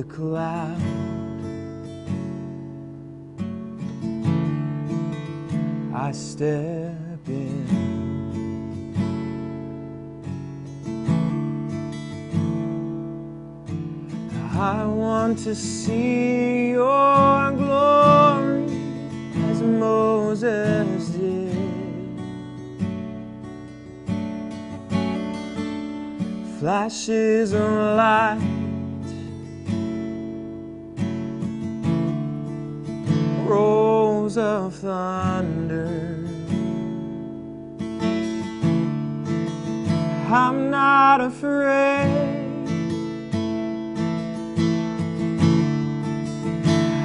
the 0.00 0.06
cloud. 0.06 0.80
I 5.94 6.12
step 6.12 7.28
in. 7.28 7.66
I 14.58 14.86
want 14.86 15.38
to 15.40 15.54
see 15.54 16.70
your 16.70 17.52
glory 17.52 18.64
as 19.50 19.60
Moses 19.60 21.08
did. 21.10 21.56
Flashes 26.58 27.52
of 27.52 27.70
light 27.96 28.59
thunder. 34.80 36.24
I'm 40.32 40.70
not 40.70 41.20
afraid. 41.20 42.08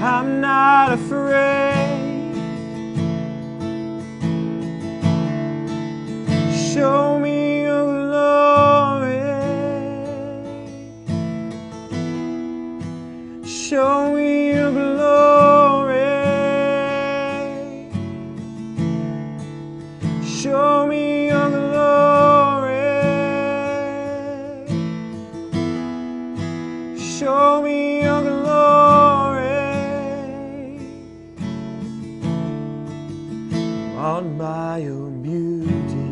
I'm 0.01 0.39
not 0.39 0.93
afraid. 0.93 2.35
Show 6.53 7.19
me 7.19 7.63
your 7.63 7.85
glory. 8.07 9.19
Show 13.45 14.14
show 27.19 27.61
me 27.61 28.03
your 28.03 28.21
glory. 28.21 29.45
On 33.97 34.37
by 34.37 34.79
your 34.79 35.09
beauty. 35.23 36.11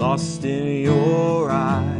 Lost 0.00 0.44
in 0.44 0.82
your 0.82 1.48
eyes. 1.50 1.91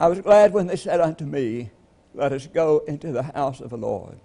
I 0.00 0.08
was 0.08 0.20
glad 0.22 0.54
when 0.54 0.66
they 0.66 0.76
said 0.76 0.98
unto 0.98 1.26
me, 1.26 1.68
Let 2.14 2.32
us 2.32 2.46
go 2.46 2.78
into 2.88 3.12
the 3.12 3.22
house 3.22 3.60
of 3.60 3.68
the 3.68 3.76
Lord. 3.76 4.18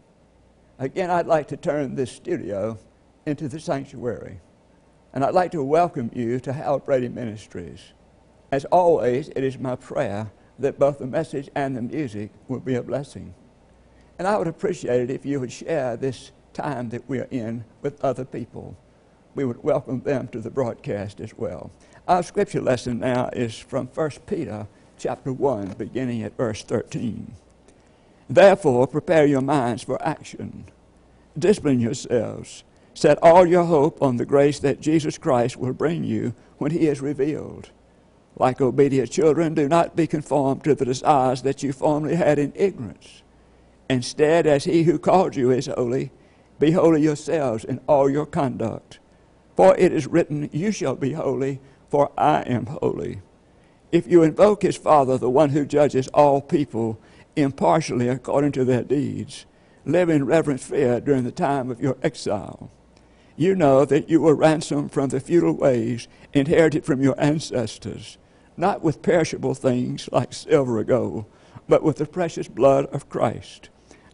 Again, 0.79 1.11
I'd 1.11 1.27
like 1.27 1.49
to 1.49 1.57
turn 1.57 1.95
this 1.95 2.13
studio 2.13 2.79
into 3.25 3.49
the 3.49 3.59
sanctuary. 3.59 4.39
And 5.13 5.25
I'd 5.25 5.33
like 5.33 5.51
to 5.51 5.61
welcome 5.61 6.11
you 6.13 6.39
to 6.39 6.53
Hal 6.53 6.79
Brady 6.79 7.09
Ministries. 7.09 7.91
As 8.53 8.63
always, 8.71 9.27
it 9.35 9.43
is 9.43 9.59
my 9.59 9.75
prayer 9.75 10.31
that 10.59 10.79
both 10.79 10.99
the 10.99 11.07
message 11.07 11.49
and 11.55 11.75
the 11.75 11.81
music 11.81 12.31
will 12.47 12.61
be 12.61 12.75
a 12.75 12.81
blessing. 12.81 13.33
And 14.17 14.29
I 14.29 14.37
would 14.37 14.47
appreciate 14.47 15.01
it 15.01 15.11
if 15.11 15.25
you 15.25 15.41
would 15.41 15.51
share 15.51 15.97
this 15.97 16.31
time 16.53 16.87
that 16.91 17.09
we 17.09 17.19
are 17.19 17.27
in 17.31 17.65
with 17.81 18.01
other 18.01 18.23
people. 18.23 18.77
We 19.35 19.43
would 19.43 19.61
welcome 19.61 19.99
them 19.99 20.29
to 20.29 20.39
the 20.39 20.49
broadcast 20.49 21.19
as 21.19 21.37
well. 21.37 21.69
Our 22.07 22.23
scripture 22.23 22.61
lesson 22.61 22.99
now 22.99 23.29
is 23.33 23.59
from 23.59 23.87
1 23.87 24.11
Peter 24.25 24.69
chapter 24.97 25.31
1, 25.31 25.75
beginning 25.77 26.23
at 26.23 26.37
verse 26.37 26.63
13. 26.63 27.33
Therefore, 28.29 28.87
prepare 28.87 29.25
your 29.25 29.41
minds 29.41 29.83
for 29.83 30.01
action. 30.05 30.65
Discipline 31.37 31.79
yourselves. 31.79 32.63
Set 32.93 33.21
all 33.21 33.45
your 33.45 33.65
hope 33.65 34.01
on 34.01 34.17
the 34.17 34.25
grace 34.25 34.59
that 34.59 34.81
Jesus 34.81 35.17
Christ 35.17 35.57
will 35.57 35.73
bring 35.73 36.03
you 36.03 36.33
when 36.57 36.71
he 36.71 36.87
is 36.87 37.01
revealed. 37.01 37.69
Like 38.37 38.61
obedient 38.61 39.11
children, 39.11 39.53
do 39.53 39.67
not 39.67 39.95
be 39.95 40.07
conformed 40.07 40.63
to 40.63 40.75
the 40.75 40.85
desires 40.85 41.41
that 41.43 41.61
you 41.61 41.73
formerly 41.73 42.15
had 42.15 42.39
in 42.39 42.53
ignorance. 42.55 43.21
Instead, 43.89 44.47
as 44.47 44.63
he 44.63 44.83
who 44.83 44.97
called 44.97 45.35
you 45.35 45.51
is 45.51 45.67
holy, 45.67 46.11
be 46.59 46.71
holy 46.71 47.01
yourselves 47.01 47.63
in 47.63 47.79
all 47.87 48.09
your 48.09 48.25
conduct. 48.25 48.99
For 49.55 49.75
it 49.77 49.93
is 49.93 50.07
written, 50.07 50.49
You 50.51 50.71
shall 50.71 50.95
be 50.95 51.13
holy, 51.13 51.59
for 51.89 52.11
I 52.17 52.41
am 52.41 52.65
holy. 52.65 53.21
If 53.95 54.07
you 54.07 54.23
invoke 54.23 54.63
his 54.63 54.75
Father, 54.75 55.17
the 55.17 55.29
one 55.29 55.51
who 55.51 55.65
judges 55.65 56.09
all 56.09 56.41
people 56.41 56.99
impartially 57.37 58.09
according 58.09 58.51
to 58.51 58.65
their 58.65 58.83
deeds, 58.83 59.45
live 59.85 60.09
in 60.09 60.25
reverent 60.25 60.59
fear 60.59 60.99
during 60.99 61.23
the 61.23 61.31
time 61.31 61.71
of 61.71 61.79
your 61.79 61.95
exile. 62.03 62.69
You 63.37 63.55
know 63.55 63.85
that 63.85 64.09
you 64.09 64.19
were 64.19 64.35
ransomed 64.35 64.91
from 64.91 65.07
the 65.07 65.21
futile 65.21 65.53
ways 65.53 66.09
inherited 66.33 66.83
from 66.83 67.01
your 67.01 67.15
ancestors, 67.17 68.17
not 68.57 68.83
with 68.83 69.01
perishable 69.01 69.55
things 69.55 70.09
like 70.11 70.33
silver 70.33 70.77
or 70.77 70.83
gold, 70.83 71.23
but 71.69 71.81
with 71.81 71.95
the 71.95 72.05
precious 72.05 72.49
blood 72.49 72.87
of 72.87 73.07
Christ, 73.07 73.69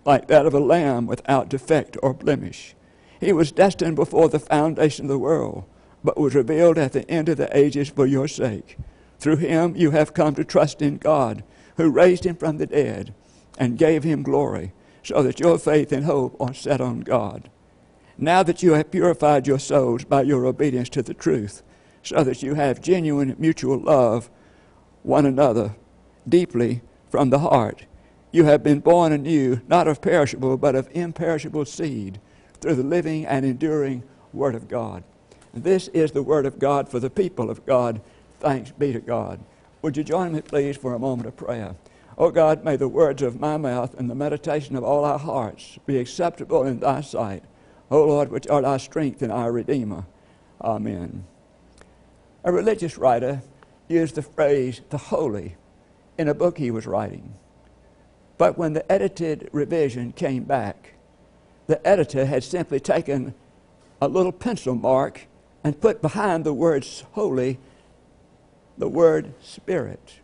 like 0.05 0.27
that 0.27 0.45
of 0.45 0.53
a 0.53 0.59
lamb 0.59 1.07
without 1.07 1.49
defect 1.49 1.97
or 2.03 2.13
blemish. 2.13 2.75
He 3.19 3.33
was 3.33 3.51
destined 3.51 3.95
before 3.95 4.29
the 4.29 4.37
foundation 4.37 5.05
of 5.05 5.09
the 5.09 5.17
world, 5.17 5.63
but 6.03 6.19
was 6.19 6.35
revealed 6.35 6.77
at 6.77 6.93
the 6.93 7.09
end 7.09 7.29
of 7.29 7.37
the 7.37 7.49
ages 7.57 7.89
for 7.89 8.05
your 8.05 8.27
sake. 8.27 8.77
Through 9.21 9.37
him 9.37 9.75
you 9.75 9.91
have 9.91 10.15
come 10.15 10.33
to 10.33 10.43
trust 10.43 10.81
in 10.81 10.97
God, 10.97 11.43
who 11.77 11.91
raised 11.91 12.25
him 12.25 12.35
from 12.35 12.57
the 12.57 12.65
dead 12.65 13.13
and 13.55 13.77
gave 13.77 14.03
him 14.03 14.23
glory, 14.23 14.73
so 15.03 15.21
that 15.21 15.39
your 15.39 15.59
faith 15.59 15.91
and 15.91 16.05
hope 16.05 16.35
are 16.39 16.55
set 16.55 16.81
on 16.81 17.01
God. 17.01 17.49
Now 18.17 18.41
that 18.41 18.63
you 18.63 18.73
have 18.73 18.89
purified 18.89 19.45
your 19.45 19.59
souls 19.59 20.05
by 20.05 20.23
your 20.23 20.47
obedience 20.47 20.89
to 20.89 21.03
the 21.03 21.13
truth, 21.13 21.61
so 22.01 22.23
that 22.23 22.41
you 22.41 22.55
have 22.55 22.81
genuine 22.81 23.35
mutual 23.37 23.77
love 23.77 24.31
one 25.03 25.27
another 25.27 25.75
deeply 26.27 26.81
from 27.07 27.29
the 27.29 27.39
heart, 27.39 27.85
you 28.31 28.45
have 28.45 28.63
been 28.63 28.79
born 28.79 29.11
anew, 29.11 29.61
not 29.67 29.87
of 29.87 30.01
perishable, 30.01 30.57
but 30.57 30.73
of 30.73 30.89
imperishable 30.93 31.65
seed, 31.65 32.19
through 32.59 32.75
the 32.75 32.83
living 32.83 33.27
and 33.27 33.45
enduring 33.45 34.03
Word 34.33 34.55
of 34.55 34.67
God. 34.67 35.03
This 35.53 35.89
is 35.89 36.11
the 36.11 36.23
Word 36.23 36.47
of 36.47 36.57
God 36.57 36.89
for 36.89 36.99
the 36.99 37.09
people 37.11 37.51
of 37.51 37.65
God 37.67 38.01
Thanks 38.41 38.71
be 38.71 38.91
to 38.91 38.99
God. 38.99 39.39
Would 39.83 39.97
you 39.97 40.03
join 40.03 40.33
me, 40.33 40.41
please, 40.41 40.75
for 40.75 40.95
a 40.95 40.99
moment 40.99 41.27
of 41.27 41.37
prayer? 41.37 41.75
Oh 42.17 42.31
God, 42.31 42.63
may 42.63 42.75
the 42.75 42.87
words 42.87 43.21
of 43.21 43.39
my 43.39 43.55
mouth 43.55 43.93
and 43.99 44.09
the 44.09 44.15
meditation 44.15 44.75
of 44.75 44.83
all 44.83 45.05
our 45.05 45.19
hearts 45.19 45.77
be 45.85 45.99
acceptable 45.99 46.63
in 46.63 46.79
thy 46.79 47.01
sight. 47.01 47.43
O 47.91 48.03
Lord, 48.03 48.31
which 48.31 48.47
art 48.47 48.65
our 48.65 48.79
strength 48.79 49.21
and 49.21 49.31
our 49.31 49.51
Redeemer. 49.51 50.07
Amen. 50.59 51.25
A 52.43 52.51
religious 52.51 52.97
writer 52.97 53.43
used 53.87 54.15
the 54.15 54.23
phrase 54.23 54.81
the 54.89 54.97
holy 54.97 55.55
in 56.17 56.27
a 56.27 56.33
book 56.33 56.57
he 56.57 56.71
was 56.71 56.87
writing. 56.87 57.35
But 58.39 58.57
when 58.57 58.73
the 58.73 58.91
edited 58.91 59.49
revision 59.51 60.13
came 60.13 60.45
back, 60.45 60.93
the 61.67 61.85
editor 61.87 62.25
had 62.25 62.43
simply 62.43 62.79
taken 62.79 63.35
a 64.01 64.07
little 64.07 64.31
pencil 64.31 64.73
mark 64.73 65.27
and 65.63 65.79
put 65.79 66.01
behind 66.01 66.43
the 66.43 66.53
words 66.53 67.03
holy 67.11 67.59
the 68.81 68.89
word 68.89 69.31
spirit. 69.43 70.21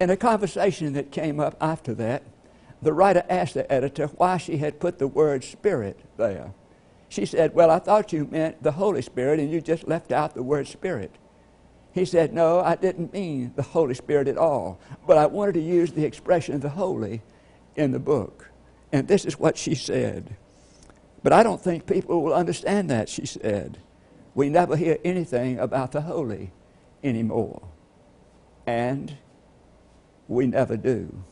In 0.00 0.10
a 0.10 0.16
conversation 0.16 0.94
that 0.94 1.12
came 1.12 1.38
up 1.38 1.56
after 1.60 1.94
that, 1.94 2.24
the 2.82 2.92
writer 2.92 3.22
asked 3.28 3.54
the 3.54 3.72
editor 3.72 4.08
why 4.08 4.38
she 4.38 4.56
had 4.56 4.80
put 4.80 4.98
the 4.98 5.06
word 5.06 5.44
spirit 5.44 6.00
there. 6.16 6.52
She 7.08 7.24
said, 7.24 7.54
Well, 7.54 7.70
I 7.70 7.78
thought 7.78 8.12
you 8.12 8.26
meant 8.28 8.60
the 8.60 8.72
Holy 8.72 9.02
Spirit 9.02 9.38
and 9.38 9.52
you 9.52 9.60
just 9.60 9.86
left 9.86 10.10
out 10.10 10.34
the 10.34 10.42
word 10.42 10.66
spirit. 10.66 11.12
He 11.92 12.04
said, 12.04 12.34
No, 12.34 12.58
I 12.58 12.74
didn't 12.74 13.12
mean 13.12 13.52
the 13.54 13.62
Holy 13.62 13.94
Spirit 13.94 14.26
at 14.26 14.36
all, 14.36 14.80
but 15.06 15.16
I 15.16 15.26
wanted 15.26 15.52
to 15.54 15.60
use 15.60 15.92
the 15.92 16.04
expression 16.04 16.58
the 16.58 16.70
holy 16.70 17.22
in 17.76 17.92
the 17.92 18.00
book. 18.00 18.50
And 18.90 19.06
this 19.06 19.24
is 19.24 19.38
what 19.38 19.56
she 19.56 19.76
said. 19.76 20.34
But 21.22 21.32
I 21.32 21.44
don't 21.44 21.62
think 21.62 21.86
people 21.86 22.20
will 22.20 22.34
understand 22.34 22.90
that, 22.90 23.08
she 23.08 23.26
said. 23.26 23.78
We 24.34 24.48
never 24.48 24.74
hear 24.74 24.98
anything 25.04 25.60
about 25.60 25.92
the 25.92 26.00
holy 26.00 26.50
anymore. 27.04 27.62
And 28.66 29.16
we 30.28 30.46
never 30.46 30.76
do. 30.76 31.22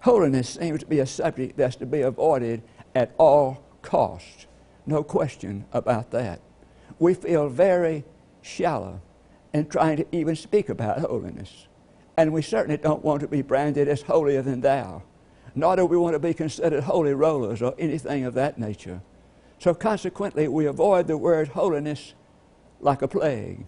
Holiness 0.00 0.48
seems 0.48 0.80
to 0.80 0.86
be 0.86 1.00
a 1.00 1.06
subject 1.06 1.56
that's 1.56 1.76
to 1.76 1.86
be 1.86 2.00
avoided 2.00 2.62
at 2.94 3.14
all 3.18 3.62
costs. 3.82 4.46
No 4.86 5.02
question 5.02 5.66
about 5.72 6.10
that. 6.12 6.40
We 6.98 7.14
feel 7.14 7.48
very 7.48 8.04
shallow 8.42 9.00
in 9.52 9.66
trying 9.66 9.98
to 9.98 10.06
even 10.12 10.36
speak 10.36 10.68
about 10.68 11.00
holiness. 11.00 11.66
And 12.16 12.32
we 12.32 12.42
certainly 12.42 12.76
don't 12.76 13.04
want 13.04 13.20
to 13.20 13.28
be 13.28 13.42
branded 13.42 13.88
as 13.88 14.02
holier 14.02 14.42
than 14.42 14.60
thou. 14.60 15.02
Nor 15.54 15.76
do 15.76 15.86
we 15.86 15.96
want 15.96 16.14
to 16.14 16.18
be 16.18 16.34
considered 16.34 16.84
holy 16.84 17.14
rollers 17.14 17.60
or 17.60 17.74
anything 17.78 18.24
of 18.24 18.34
that 18.34 18.58
nature. 18.58 19.02
So 19.58 19.74
consequently, 19.74 20.48
we 20.48 20.66
avoid 20.66 21.06
the 21.06 21.18
word 21.18 21.48
holiness 21.48 22.14
like 22.80 23.02
a 23.02 23.08
plague. 23.08 23.66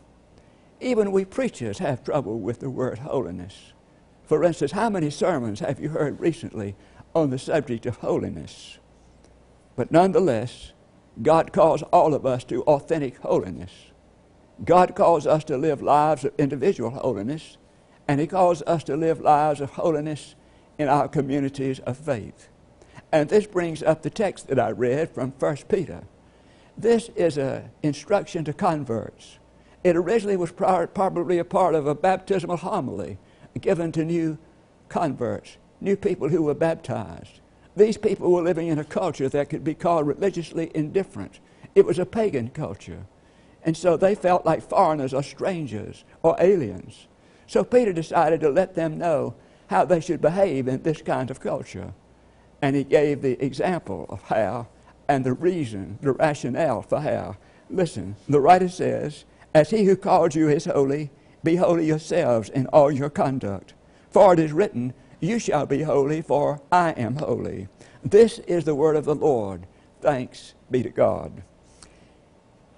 Even 0.83 1.13
we 1.13 1.25
preachers 1.25 1.79
have 1.79 2.03
trouble 2.03 2.41
with 2.41 2.59
the 2.59 2.69
word 2.69 2.99
holiness. 2.99 3.73
For 4.25 4.43
instance, 4.43 4.73
how 4.73 4.91
many 4.91 5.11
sermons 5.11 5.61
have 5.61 5.79
you 5.79 5.91
heard 5.91 6.19
recently 6.19 6.75
on 7.15 7.31
the 7.31 7.39
subject 7.39 7.87
of 7.87 7.99
holiness? 7.99 8.79
But 9.77 9.93
nonetheless, 9.93 10.73
God 11.23 11.53
calls 11.53 11.83
all 11.85 12.15
of 12.15 12.27
us 12.27 12.43
to 12.45 12.65
authentic 12.65 13.19
holiness. 13.19 13.71
God 14.65 14.97
calls 14.97 15.25
us 15.25 15.45
to 15.45 15.57
live 15.57 15.83
lives 15.83 16.25
of 16.25 16.35
individual 16.37 16.91
holiness, 16.91 17.59
and 18.09 18.21
He 18.21 18.27
calls 18.27 18.61
us 18.63 18.83
to 18.85 18.97
live 18.97 19.21
lives 19.21 19.61
of 19.61 19.71
holiness 19.71 20.35
in 20.79 20.89
our 20.89 21.07
communities 21.07 21.79
of 21.81 21.97
faith. 21.97 22.49
And 23.13 23.29
this 23.29 23.47
brings 23.47 23.85
up 23.85 24.03
the 24.03 24.11
text 24.11 24.49
that 24.49 24.59
I 24.59 24.71
read 24.71 25.11
from 25.11 25.31
1 25.39 25.57
Peter. 25.69 26.03
This 26.77 27.09
is 27.11 27.39
an 27.39 27.71
instruction 27.85 28.45
to 28.47 28.53
converts. 28.53 29.39
It 29.85 29.97
originally 29.97 30.37
was 30.37 30.53
probably 30.53 31.39
a 31.39 31.45
part 31.45 31.75
of 31.75 31.87
a 31.87 31.95
baptismal 31.95 32.59
homily 32.59 33.19
given 33.61 33.93
to 33.93 34.05
new 34.05 34.39
converts, 34.89 35.57
new 35.81 35.97
people 35.97 36.29
who 36.29 36.43
were 36.43 36.55
baptized. 36.55 37.41
These 37.77 37.97
people 37.97 38.31
were 38.31 38.43
living 38.43 38.69
in 38.69 38.79
a 38.79 38.85
culture 38.85 39.29
that 39.29 39.51
could 39.51 39.65
be 39.65 39.75
called 39.75 40.07
religiously 40.07 40.71
indifferent. 40.75 41.41
It 41.75 41.85
was 41.85 41.99
a 41.99 42.07
pagan 42.07 42.51
culture. 42.51 43.07
And 43.65 43.77
so 43.77 43.97
they 43.97 44.15
felt 44.15 44.45
like 44.45 44.69
foreigners 44.69 45.15
or 45.15 45.23
strangers 45.23 46.05
or 46.23 46.37
aliens. 46.39 47.07
So 47.47 47.65
Peter 47.65 47.93
decided 47.93 48.41
to 48.41 48.51
let 48.51 48.75
them 48.75 48.99
know 48.99 49.35
how 49.69 49.85
they 49.85 50.01
should 50.01 50.21
behave 50.21 50.69
in 50.69 50.83
this 50.83 51.03
kind 51.03 51.31
of 51.31 51.41
culture. 51.41 51.95
And 52.61 52.77
he 52.77 52.85
gave 52.85 53.23
the 53.23 53.43
example 53.45 54.07
of 54.09 54.23
how 54.23 54.69
and 55.09 55.25
the 55.25 55.33
reason, 55.33 55.99
the 56.01 56.13
rationale 56.13 56.83
for 56.83 57.01
how. 57.01 57.37
Listen, 57.69 58.17
the 58.29 58.41
writer 58.41 58.69
says, 58.69 59.25
as 59.55 59.71
he 59.71 59.85
who 59.85 59.97
called 59.97 60.35
you 60.35 60.49
is 60.49 60.65
holy, 60.65 61.11
be 61.45 61.57
holy 61.57 61.87
yourselves 61.87 62.49
in 62.49 62.67
all 62.69 62.91
your 62.91 63.11
conduct. 63.11 63.75
For 64.11 64.33
it 64.33 64.39
is 64.39 64.53
written, 64.53 64.95
You 65.21 65.39
shall 65.39 65.67
be 65.67 65.83
holy, 65.83 66.23
for 66.23 66.63
I 66.71 66.91
am 66.93 67.17
holy. 67.17 67.69
This 68.03 68.39
is 68.41 68.65
the 68.65 68.75
word 68.75 68.97
of 68.97 69.05
the 69.05 69.15
Lord. 69.15 69.67
Thanks 70.01 70.55
be 70.71 70.83
to 70.83 70.91
God. 70.91 71.43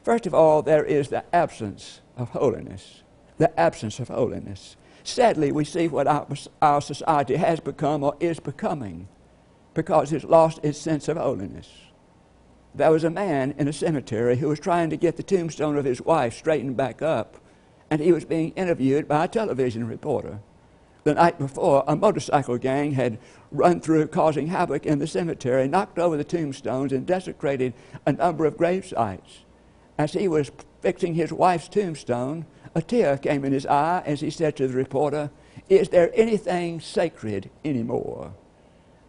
First 0.02 0.26
of 0.26 0.34
all, 0.34 0.62
there 0.62 0.84
is 0.84 1.08
the 1.08 1.24
absence 1.34 2.00
of 2.16 2.30
holiness. 2.30 3.02
The 3.38 3.58
absence 3.58 4.00
of 4.00 4.08
holiness. 4.08 4.76
Sadly, 5.02 5.52
we 5.52 5.64
see 5.64 5.88
what 5.88 6.06
our, 6.06 6.26
our 6.60 6.80
society 6.80 7.36
has 7.36 7.60
become 7.60 8.02
or 8.02 8.16
is 8.20 8.40
becoming 8.40 9.08
because 9.74 10.12
it's 10.12 10.24
lost 10.24 10.60
its 10.62 10.78
sense 10.78 11.08
of 11.08 11.16
holiness 11.16 11.68
there 12.74 12.90
was 12.90 13.04
a 13.04 13.10
man 13.10 13.54
in 13.56 13.68
a 13.68 13.72
cemetery 13.72 14.36
who 14.36 14.48
was 14.48 14.58
trying 14.58 14.90
to 14.90 14.96
get 14.96 15.16
the 15.16 15.22
tombstone 15.22 15.76
of 15.76 15.84
his 15.84 16.02
wife 16.02 16.34
straightened 16.34 16.76
back 16.76 17.02
up, 17.02 17.36
and 17.90 18.00
he 18.00 18.12
was 18.12 18.24
being 18.24 18.50
interviewed 18.52 19.06
by 19.06 19.24
a 19.24 19.28
television 19.28 19.86
reporter. 19.86 20.40
The 21.04 21.14
night 21.14 21.38
before, 21.38 21.84
a 21.86 21.94
motorcycle 21.94 22.58
gang 22.58 22.92
had 22.92 23.18
run 23.52 23.80
through, 23.80 24.08
causing 24.08 24.48
havoc 24.48 24.86
in 24.86 24.98
the 24.98 25.06
cemetery, 25.06 25.68
knocked 25.68 25.98
over 25.98 26.16
the 26.16 26.24
tombstones, 26.24 26.92
and 26.92 27.06
desecrated 27.06 27.74
a 28.06 28.12
number 28.12 28.46
of 28.46 28.56
grave 28.56 28.86
sites. 28.86 29.44
As 29.96 30.14
he 30.14 30.26
was 30.26 30.50
fixing 30.80 31.14
his 31.14 31.32
wife's 31.32 31.68
tombstone, 31.68 32.46
a 32.74 32.82
tear 32.82 33.16
came 33.18 33.44
in 33.44 33.52
his 33.52 33.66
eye 33.66 34.02
as 34.04 34.20
he 34.20 34.30
said 34.30 34.56
to 34.56 34.66
the 34.66 34.74
reporter, 34.74 35.30
Is 35.68 35.90
there 35.90 36.10
anything 36.14 36.80
sacred 36.80 37.50
anymore? 37.64 38.34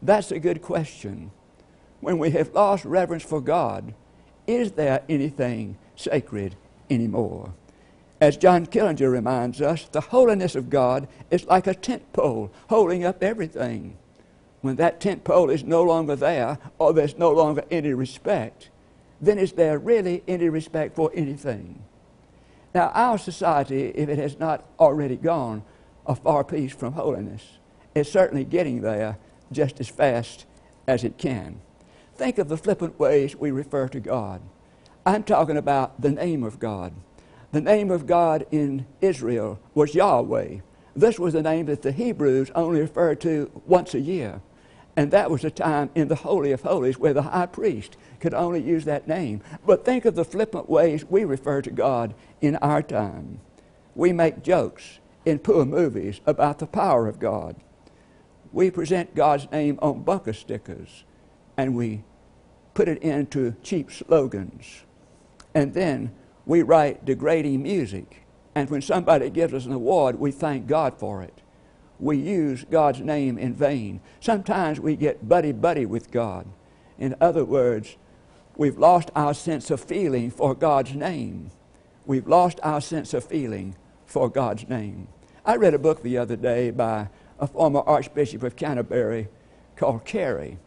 That's 0.02 0.32
a 0.32 0.40
good 0.40 0.62
question. 0.62 1.32
When 2.06 2.20
we 2.20 2.30
have 2.30 2.54
lost 2.54 2.86
reverence 2.86 3.24
for 3.24 3.42
God, 3.42 3.96
is 4.46 4.74
there 4.74 5.02
anything 5.10 5.76
sacred 5.96 6.56
anymore? 6.88 7.56
As 8.22 8.38
John 8.38 8.68
Killinger 8.68 9.12
reminds 9.12 9.60
us, 9.60 9.86
the 9.92 10.02
holiness 10.02 10.54
of 10.54 10.70
God 10.70 11.08
is 11.32 11.48
like 11.48 11.66
a 11.66 11.74
tent 11.74 12.14
pole 12.14 12.52
holding 12.70 13.04
up 13.04 13.24
everything. 13.24 13.98
When 14.62 14.76
that 14.76 15.02
tent 15.02 15.24
pole 15.24 15.50
is 15.50 15.64
no 15.64 15.82
longer 15.82 16.16
there, 16.16 16.60
or 16.78 16.94
there's 16.94 17.18
no 17.18 17.32
longer 17.32 17.64
any 17.72 17.96
respect, 17.96 18.70
then 19.20 19.40
is 19.40 19.54
there 19.54 19.80
really 19.80 20.22
any 20.28 20.48
respect 20.48 20.96
for 20.96 21.10
anything? 21.16 21.84
Now, 22.76 22.92
our 22.94 23.18
society, 23.18 23.88
if 23.96 24.10
it 24.10 24.20
has 24.20 24.38
not 24.38 24.64
already 24.80 25.16
gone 25.16 25.64
a 26.06 26.14
far 26.14 26.44
piece 26.44 26.72
from 26.72 26.94
holiness, 26.94 27.58
is 27.96 28.12
certainly 28.12 28.46
getting 28.46 28.82
there 28.82 29.18
just 29.52 29.80
as 29.80 29.90
fast 29.90 30.46
as 30.88 31.04
it 31.04 31.18
can. 31.18 31.62
Think 32.16 32.38
of 32.38 32.48
the 32.48 32.58
flippant 32.58 32.98
ways 32.98 33.36
we 33.36 33.52
refer 33.52 33.90
to 33.90 34.00
God. 34.00 34.42
I'm 35.06 35.24
talking 35.24 35.58
about 35.58 36.02
the 36.02 36.12
name 36.12 36.44
of 36.44 36.60
God. 36.60 36.94
The 37.52 37.60
name 37.60 37.92
of 37.92 38.08
God 38.08 38.46
in 38.52 38.86
Israel 39.02 39.60
was 39.74 39.94
Yahweh. 39.94 40.60
This 40.96 41.20
was 41.20 41.34
the 41.34 41.44
name 41.44 41.66
that 41.66 41.82
the 41.82 41.92
Hebrews 41.92 42.52
only 42.56 42.80
referred 42.80 43.20
to 43.22 43.52
once 43.66 43.94
a 43.94 44.00
year. 44.00 44.42
And 44.96 45.12
that 45.12 45.30
was 45.30 45.44
a 45.44 45.52
time 45.52 45.90
in 45.94 46.08
the 46.08 46.16
Holy 46.16 46.54
of 46.54 46.62
Holies 46.62 46.98
where 46.98 47.14
the 47.14 47.22
high 47.24 47.48
priest 47.48 47.98
could 48.22 48.34
only 48.34 48.62
use 48.62 48.86
that 48.86 49.10
name. 49.10 49.42
But 49.66 49.84
think 49.84 50.06
of 50.06 50.16
the 50.16 50.24
flippant 50.24 50.70
ways 50.70 51.04
we 51.04 51.26
refer 51.26 51.62
to 51.62 51.72
God 51.72 52.16
in 52.40 52.56
our 52.58 52.82
time. 52.82 53.42
We 53.94 54.14
make 54.14 54.42
jokes 54.42 55.00
in 55.26 55.40
poor 55.40 55.66
movies 55.66 56.22
about 56.26 56.60
the 56.60 56.68
power 56.68 57.08
of 57.10 57.20
God. 57.20 57.58
We 58.54 58.72
present 58.72 59.16
God's 59.16 59.52
name 59.52 59.78
on 59.82 60.04
bumper 60.04 60.32
stickers 60.32 61.04
and 61.58 61.76
we 61.76 62.04
put 62.74 62.88
it 62.88 63.02
into 63.02 63.56
cheap 63.64 63.92
slogans. 63.92 64.84
And 65.54 65.74
then 65.74 66.12
we 66.46 66.62
write 66.62 67.06
degrading 67.06 67.64
music. 67.64 68.24
And 68.54 68.70
when 68.70 68.82
somebody 68.82 69.30
gives 69.30 69.54
us 69.54 69.66
an 69.66 69.72
award, 69.72 70.20
we 70.20 70.32
thank 70.32 70.68
God 70.68 70.98
for 70.98 71.22
it. 71.24 71.42
We 72.00 72.18
use 72.18 72.66
God's 72.70 73.00
name 73.00 73.38
in 73.38 73.54
vain. 73.54 74.02
Sometimes 74.20 74.80
we 74.80 74.96
get 74.96 75.28
buddy 75.28 75.54
buddy 75.54 75.86
with 75.86 76.12
God. 76.12 76.46
In 76.98 77.16
other 77.22 77.46
words, 77.46 77.98
we've 78.58 78.78
lost 78.78 79.12
our 79.16 79.34
sense 79.34 79.72
of 79.72 79.82
feeling 79.82 80.30
for 80.30 80.54
God's 80.54 80.94
name. 80.94 81.52
We've 82.06 82.28
lost 82.28 82.60
our 82.64 82.82
sense 82.82 83.14
of 83.14 83.24
feeling 83.24 83.76
for 84.06 84.30
God's 84.30 84.68
name. 84.68 85.08
I 85.46 85.56
read 85.56 85.74
a 85.74 85.80
book 85.80 86.04
the 86.04 86.18
other 86.18 86.36
day 86.36 86.72
by 86.72 87.10
a 87.40 87.48
former 87.48 87.82
Archbishop 87.82 88.44
of 88.44 88.56
Canterbury 88.56 89.28
called 89.76 90.06
Carey. 90.06 90.58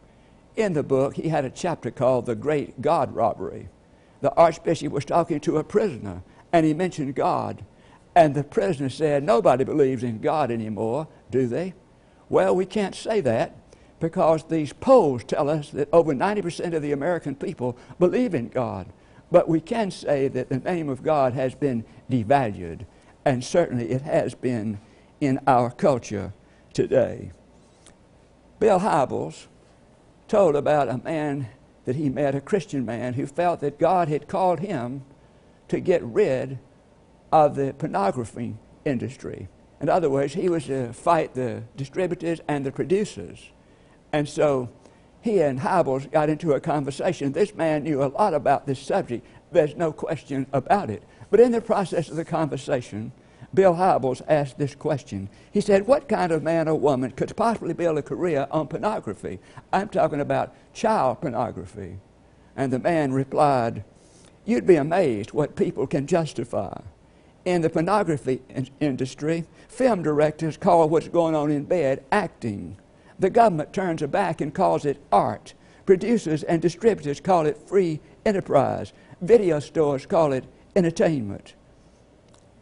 In 0.58 0.74
the 0.74 0.82
book, 0.82 1.16
he 1.16 1.28
had 1.28 1.46
a 1.46 1.50
chapter 1.50 1.90
called 1.90 2.26
The 2.26 2.34
Great 2.34 2.82
God 2.82 3.14
Robbery 3.14 3.70
the 4.20 4.34
archbishop 4.34 4.92
was 4.92 5.04
talking 5.04 5.40
to 5.40 5.58
a 5.58 5.64
prisoner 5.64 6.22
and 6.52 6.66
he 6.66 6.74
mentioned 6.74 7.14
God. 7.14 7.64
And 8.14 8.34
the 8.34 8.42
prisoner 8.42 8.88
said, 8.88 9.22
Nobody 9.22 9.64
believes 9.64 10.02
in 10.02 10.20
God 10.20 10.50
anymore, 10.50 11.06
do 11.30 11.46
they? 11.46 11.74
Well, 12.28 12.54
we 12.56 12.66
can't 12.66 12.94
say 12.94 13.20
that 13.20 13.54
because 14.00 14.44
these 14.44 14.72
polls 14.72 15.24
tell 15.24 15.48
us 15.48 15.70
that 15.70 15.88
over 15.92 16.14
90% 16.14 16.74
of 16.74 16.82
the 16.82 16.92
American 16.92 17.34
people 17.34 17.76
believe 17.98 18.34
in 18.34 18.48
God. 18.48 18.86
But 19.30 19.48
we 19.48 19.60
can 19.60 19.90
say 19.90 20.28
that 20.28 20.48
the 20.48 20.58
name 20.58 20.88
of 20.88 21.02
God 21.02 21.34
has 21.34 21.54
been 21.54 21.84
devalued, 22.10 22.86
and 23.24 23.44
certainly 23.44 23.90
it 23.90 24.02
has 24.02 24.34
been 24.34 24.80
in 25.20 25.38
our 25.46 25.70
culture 25.70 26.32
today. 26.72 27.32
Bill 28.58 28.80
Hybels 28.80 29.46
told 30.28 30.54
about 30.54 30.88
a 30.88 30.98
man 30.98 31.48
that 31.84 31.96
he 31.96 32.08
met 32.08 32.34
a 32.34 32.40
Christian 32.40 32.84
man 32.84 33.14
who 33.14 33.26
felt 33.26 33.60
that 33.60 33.78
God 33.78 34.08
had 34.08 34.28
called 34.28 34.60
him 34.60 35.02
to 35.68 35.80
get 35.80 36.02
rid 36.02 36.58
of 37.32 37.56
the 37.56 37.74
pornography 37.76 38.56
industry. 38.84 39.48
In 39.80 39.88
other 39.88 40.10
words, 40.10 40.34
he 40.34 40.48
was 40.48 40.66
to 40.66 40.92
fight 40.92 41.34
the 41.34 41.62
distributors 41.76 42.40
and 42.48 42.66
the 42.66 42.72
producers. 42.72 43.50
And 44.12 44.28
so 44.28 44.70
he 45.20 45.40
and 45.40 45.60
Hybels 45.60 46.10
got 46.10 46.28
into 46.28 46.52
a 46.52 46.60
conversation. 46.60 47.32
This 47.32 47.54
man 47.54 47.84
knew 47.84 48.02
a 48.02 48.06
lot 48.06 48.34
about 48.34 48.66
this 48.66 48.78
subject. 48.78 49.26
There's 49.52 49.76
no 49.76 49.92
question 49.92 50.46
about 50.52 50.90
it. 50.90 51.02
But 51.30 51.40
in 51.40 51.52
the 51.52 51.60
process 51.60 52.08
of 52.08 52.16
the 52.16 52.24
conversation, 52.24 53.12
Bill 53.54 53.74
Hybels 53.74 54.20
asked 54.28 54.58
this 54.58 54.74
question. 54.74 55.30
He 55.50 55.60
said, 55.60 55.86
What 55.86 56.08
kind 56.08 56.32
of 56.32 56.42
man 56.42 56.68
or 56.68 56.74
woman 56.74 57.12
could 57.12 57.34
possibly 57.34 57.72
build 57.72 57.96
a 57.96 58.02
career 58.02 58.46
on 58.50 58.68
pornography? 58.68 59.38
I'm 59.72 59.88
talking 59.88 60.20
about 60.20 60.54
child 60.74 61.22
pornography. 61.22 61.98
And 62.56 62.72
the 62.72 62.78
man 62.78 63.12
replied, 63.12 63.84
You'd 64.44 64.66
be 64.66 64.76
amazed 64.76 65.32
what 65.32 65.56
people 65.56 65.86
can 65.86 66.06
justify. 66.06 66.80
In 67.44 67.62
the 67.62 67.70
pornography 67.70 68.42
in- 68.50 68.68
industry, 68.80 69.46
film 69.68 70.02
directors 70.02 70.58
call 70.58 70.88
what's 70.88 71.08
going 71.08 71.34
on 71.34 71.50
in 71.50 71.64
bed 71.64 72.04
acting. 72.12 72.76
The 73.18 73.30
government 73.30 73.72
turns 73.72 74.02
a 74.02 74.08
back 74.08 74.42
and 74.42 74.54
calls 74.54 74.84
it 74.84 75.02
art. 75.10 75.54
Producers 75.86 76.42
and 76.42 76.60
distributors 76.60 77.20
call 77.20 77.46
it 77.46 77.56
free 77.56 78.00
enterprise. 78.26 78.92
Video 79.22 79.58
stores 79.58 80.04
call 80.04 80.32
it 80.32 80.44
entertainment 80.76 81.54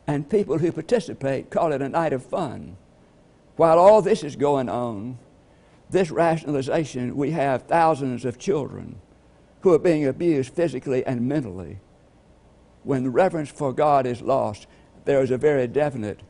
and 0.06 0.28
people 0.28 0.58
who 0.58 0.72
participate 0.72 1.50
call 1.50 1.72
it 1.72 1.82
a 1.82 1.88
night 1.88 2.12
of 2.12 2.24
fun. 2.24 2.76
While 3.56 3.78
all 3.78 4.02
this 4.02 4.22
is 4.22 4.36
going 4.36 4.68
on, 4.68 5.18
this 5.88 6.10
rationalization, 6.10 7.16
we 7.16 7.30
have 7.30 7.62
thousands 7.62 8.24
of 8.24 8.38
children 8.38 9.00
who 9.60 9.72
are 9.72 9.78
being 9.78 10.06
abused 10.06 10.52
physically 10.52 11.04
and 11.06 11.28
mentally. 11.28 11.78
When 12.82 13.12
reverence 13.12 13.50
for 13.50 13.72
God 13.72 14.06
is 14.06 14.22
lost, 14.22 14.66
there 15.04 15.22
is 15.22 15.30
a 15.30 15.38
very 15.38 15.66
definite 15.66 16.20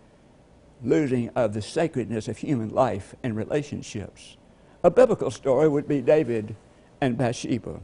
losing 0.83 1.31
of 1.31 1.55
the 1.55 1.63
sacredness 1.63 2.29
of 2.29 2.39
human 2.39 2.69
life 2.69 3.15
and 3.23 3.37
relationships. 3.37 4.37
A 4.83 4.91
biblical 4.91 5.31
story 5.31 5.69
would 5.69 5.89
be 5.89 6.01
David 6.01 6.55
and 7.01 7.17
Bathsheba. 7.17 7.81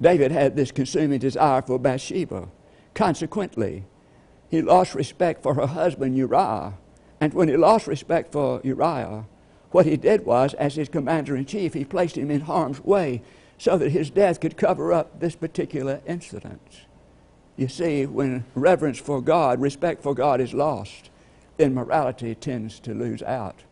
David 0.00 0.32
had 0.32 0.56
this 0.56 0.72
consuming 0.72 1.18
desire 1.18 1.62
for 1.62 1.78
Bathsheba. 1.78 2.48
Consequently, 2.94 3.84
he 4.50 4.60
lost 4.60 4.94
respect 4.94 5.42
for 5.42 5.54
her 5.54 5.66
husband 5.66 6.16
Uriah. 6.16 6.74
And 7.20 7.32
when 7.32 7.48
he 7.48 7.56
lost 7.56 7.86
respect 7.86 8.32
for 8.32 8.60
Uriah, 8.64 9.26
what 9.70 9.86
he 9.86 9.96
did 9.96 10.26
was, 10.26 10.54
as 10.54 10.74
his 10.74 10.88
commander 10.88 11.36
in 11.36 11.44
chief, 11.44 11.74
he 11.74 11.84
placed 11.84 12.16
him 12.16 12.30
in 12.30 12.40
harm's 12.40 12.84
way 12.84 13.22
so 13.58 13.78
that 13.78 13.90
his 13.90 14.10
death 14.10 14.40
could 14.40 14.56
cover 14.56 14.92
up 14.92 15.20
this 15.20 15.36
particular 15.36 16.00
incident. 16.06 16.86
You 17.56 17.68
see, 17.68 18.06
when 18.06 18.44
reverence 18.54 18.98
for 18.98 19.20
God, 19.20 19.60
respect 19.60 20.02
for 20.02 20.14
God 20.14 20.40
is 20.40 20.54
lost, 20.54 21.10
then 21.56 21.74
morality 21.74 22.34
tends 22.34 22.80
to 22.80 22.94
lose 22.94 23.22
out. 23.22 23.62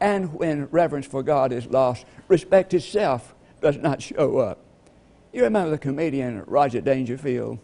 And 0.00 0.32
when 0.34 0.66
reverence 0.70 1.06
for 1.06 1.22
God 1.22 1.52
is 1.52 1.66
lost, 1.66 2.06
respect 2.28 2.72
itself 2.72 3.34
does 3.60 3.76
not 3.76 4.02
show 4.02 4.38
up. 4.38 4.58
You 5.32 5.42
remember 5.42 5.70
the 5.70 5.78
comedian 5.78 6.42
Roger 6.46 6.80
Dangerfield? 6.80 7.58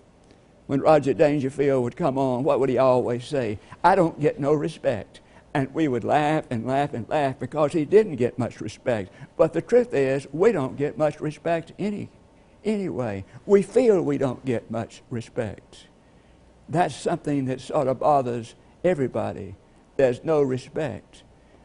When 0.67 0.81
Roger 0.81 1.15
Dangerfield 1.15 1.83
would 1.85 1.97
come 1.97 2.19
on, 2.19 2.43
what 2.43 2.61
would 2.61 2.69
he 2.69 2.79
always 2.79 3.25
say? 3.25 3.59
I 3.85 3.95
don't 3.95 4.21
get 4.21 4.41
no 4.41 4.53
respect. 4.53 5.21
And 5.55 5.73
we 5.73 5.89
would 5.89 6.05
laugh 6.05 6.45
and 6.51 6.67
laugh 6.67 6.93
and 6.93 7.09
laugh 7.09 7.39
because 7.39 7.73
he 7.73 7.85
didn't 7.85 8.17
get 8.17 8.39
much 8.39 8.61
respect. 8.61 9.11
But 9.37 9.53
the 9.53 9.63
truth 9.63 9.95
is, 9.95 10.27
we 10.33 10.53
don't 10.53 10.77
get 10.77 10.99
much 10.99 11.21
respect 11.21 11.73
any, 11.79 12.11
anyway. 12.65 13.25
We 13.47 13.63
feel 13.63 14.03
we 14.03 14.19
don't 14.19 14.45
get 14.45 14.71
much 14.71 15.03
respect. 15.09 15.87
That's 16.69 16.95
something 16.95 17.47
that 17.47 17.61
sort 17.61 17.89
of 17.89 18.01
bothers 18.01 18.55
everybody. 18.85 19.55
There's 19.97 20.25
no 20.25 20.43
respect. 20.43 21.23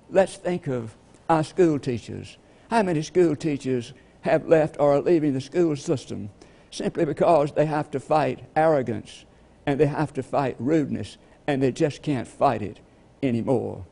Let's 0.09 0.37
think 0.37 0.67
of 0.67 0.95
our 1.27 1.43
school 1.43 1.79
teachers. 1.79 2.37
How 2.69 2.83
many 2.83 3.01
school 3.01 3.35
teachers 3.35 3.93
have 4.21 4.47
left 4.47 4.77
or 4.79 4.93
are 4.93 5.01
leaving 5.01 5.33
the 5.33 5.41
school 5.41 5.75
system 5.75 6.29
simply 6.71 7.05
because 7.05 7.51
they 7.51 7.65
have 7.65 7.91
to 7.91 7.99
fight 7.99 8.45
arrogance 8.55 9.25
and 9.65 9.79
they 9.79 9.85
have 9.85 10.13
to 10.13 10.23
fight 10.23 10.55
rudeness 10.57 11.17
and 11.45 11.61
they 11.61 11.71
just 11.71 12.01
can't 12.01 12.27
fight 12.27 12.61
it 12.61 12.79
anymore. 13.21 13.85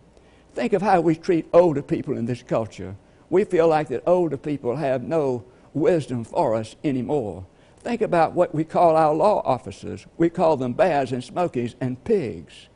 Think 0.55 0.73
of 0.73 0.81
how 0.81 1.01
we 1.01 1.15
treat 1.15 1.47
older 1.53 1.81
people 1.81 2.17
in 2.17 2.25
this 2.25 2.41
culture. 2.41 2.95
We 3.29 3.43
feel 3.43 3.67
like 3.67 3.89
that 3.89 4.03
older 4.07 4.37
people 4.37 4.77
have 4.77 5.03
no 5.03 5.43
wisdom 5.73 6.23
for 6.23 6.55
us 6.55 6.75
anymore. 6.83 7.45
Think 7.81 8.01
about 8.01 8.33
what 8.33 8.55
we 8.55 8.63
call 8.63 8.95
our 8.95 9.13
law 9.13 9.41
officers. 9.45 10.05
We 10.17 10.29
call 10.29 10.57
them 10.57 10.73
bears 10.73 11.11
and 11.11 11.23
smokies 11.23 11.75
and 11.79 12.03
pigs. 12.03 12.67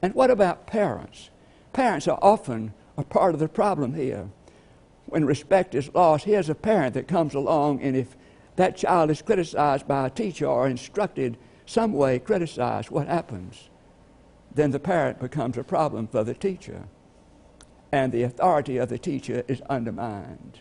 And 0.00 0.14
what 0.14 0.30
about 0.30 0.66
parents? 0.66 1.30
Parents 1.72 2.08
are 2.08 2.18
often 2.22 2.72
a 2.96 3.04
part 3.04 3.34
of 3.34 3.40
the 3.40 3.48
problem 3.48 3.94
here. 3.94 4.30
When 5.06 5.24
respect 5.24 5.74
is 5.74 5.94
lost, 5.94 6.24
here's 6.24 6.48
a 6.48 6.54
parent 6.54 6.94
that 6.94 7.08
comes 7.08 7.34
along, 7.34 7.80
and 7.82 7.96
if 7.96 8.16
that 8.58 8.76
child 8.76 9.08
is 9.08 9.22
criticized 9.22 9.86
by 9.86 10.04
a 10.04 10.10
teacher 10.10 10.46
or 10.46 10.66
instructed 10.66 11.38
some 11.64 11.92
way 11.92 12.18
criticized, 12.18 12.90
what 12.90 13.06
happens? 13.06 13.70
Then 14.52 14.72
the 14.72 14.80
parent 14.80 15.20
becomes 15.20 15.56
a 15.56 15.62
problem 15.62 16.08
for 16.08 16.24
the 16.24 16.34
teacher, 16.34 16.88
and 17.92 18.10
the 18.10 18.24
authority 18.24 18.76
of 18.78 18.88
the 18.88 18.98
teacher 18.98 19.44
is 19.46 19.62
undermined. 19.70 20.58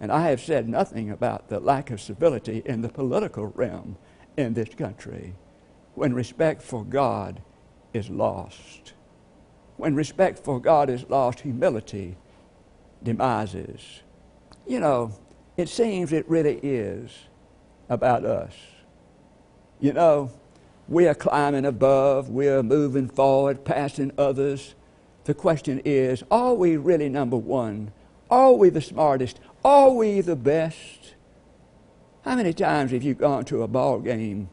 And 0.00 0.10
I 0.10 0.30
have 0.30 0.40
said 0.40 0.66
nothing 0.66 1.10
about 1.10 1.50
the 1.50 1.60
lack 1.60 1.90
of 1.90 2.00
civility 2.00 2.62
in 2.64 2.80
the 2.80 2.88
political 2.88 3.48
realm 3.48 3.98
in 4.38 4.54
this 4.54 4.70
country 4.70 5.34
when 5.94 6.14
respect 6.14 6.62
for 6.62 6.86
God 6.86 7.42
is 7.92 8.08
lost. 8.08 8.94
When 9.76 9.94
respect 9.94 10.38
for 10.38 10.58
God 10.58 10.88
is 10.88 11.04
lost, 11.10 11.40
humility 11.40 12.16
demises. 13.02 14.00
You 14.66 14.80
know, 14.80 15.12
it 15.60 15.68
seems 15.68 16.12
it 16.12 16.28
really 16.28 16.58
is 16.62 17.10
about 17.88 18.24
us. 18.24 18.54
You 19.78 19.92
know, 19.92 20.32
we 20.88 21.06
are 21.06 21.14
climbing 21.14 21.66
above, 21.66 22.30
we 22.30 22.48
are 22.48 22.62
moving 22.62 23.08
forward, 23.08 23.64
passing 23.64 24.12
others. 24.18 24.74
The 25.24 25.34
question 25.34 25.80
is 25.84 26.24
are 26.30 26.54
we 26.54 26.76
really 26.76 27.08
number 27.08 27.36
one? 27.36 27.92
Are 28.30 28.52
we 28.52 28.70
the 28.70 28.80
smartest? 28.80 29.38
Are 29.64 29.90
we 29.90 30.20
the 30.20 30.36
best? 30.36 31.14
How 32.24 32.36
many 32.36 32.52
times 32.52 32.92
have 32.92 33.02
you 33.02 33.14
gone 33.14 33.44
to 33.46 33.62
a 33.62 33.68
ball 33.68 34.00
game 34.00 34.48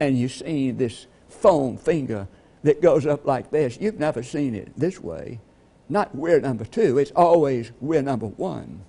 and 0.00 0.18
you've 0.18 0.32
seen 0.32 0.76
this 0.76 1.06
foam 1.28 1.76
finger 1.76 2.28
that 2.62 2.82
goes 2.82 3.06
up 3.06 3.26
like 3.26 3.50
this? 3.50 3.78
You've 3.80 3.98
never 3.98 4.22
seen 4.22 4.54
it 4.54 4.72
this 4.76 5.00
way. 5.00 5.40
Not 5.88 6.14
we're 6.14 6.40
number 6.40 6.64
two, 6.64 6.98
it's 6.98 7.12
always 7.12 7.72
we're 7.80 8.02
number 8.02 8.26
one. 8.26 8.84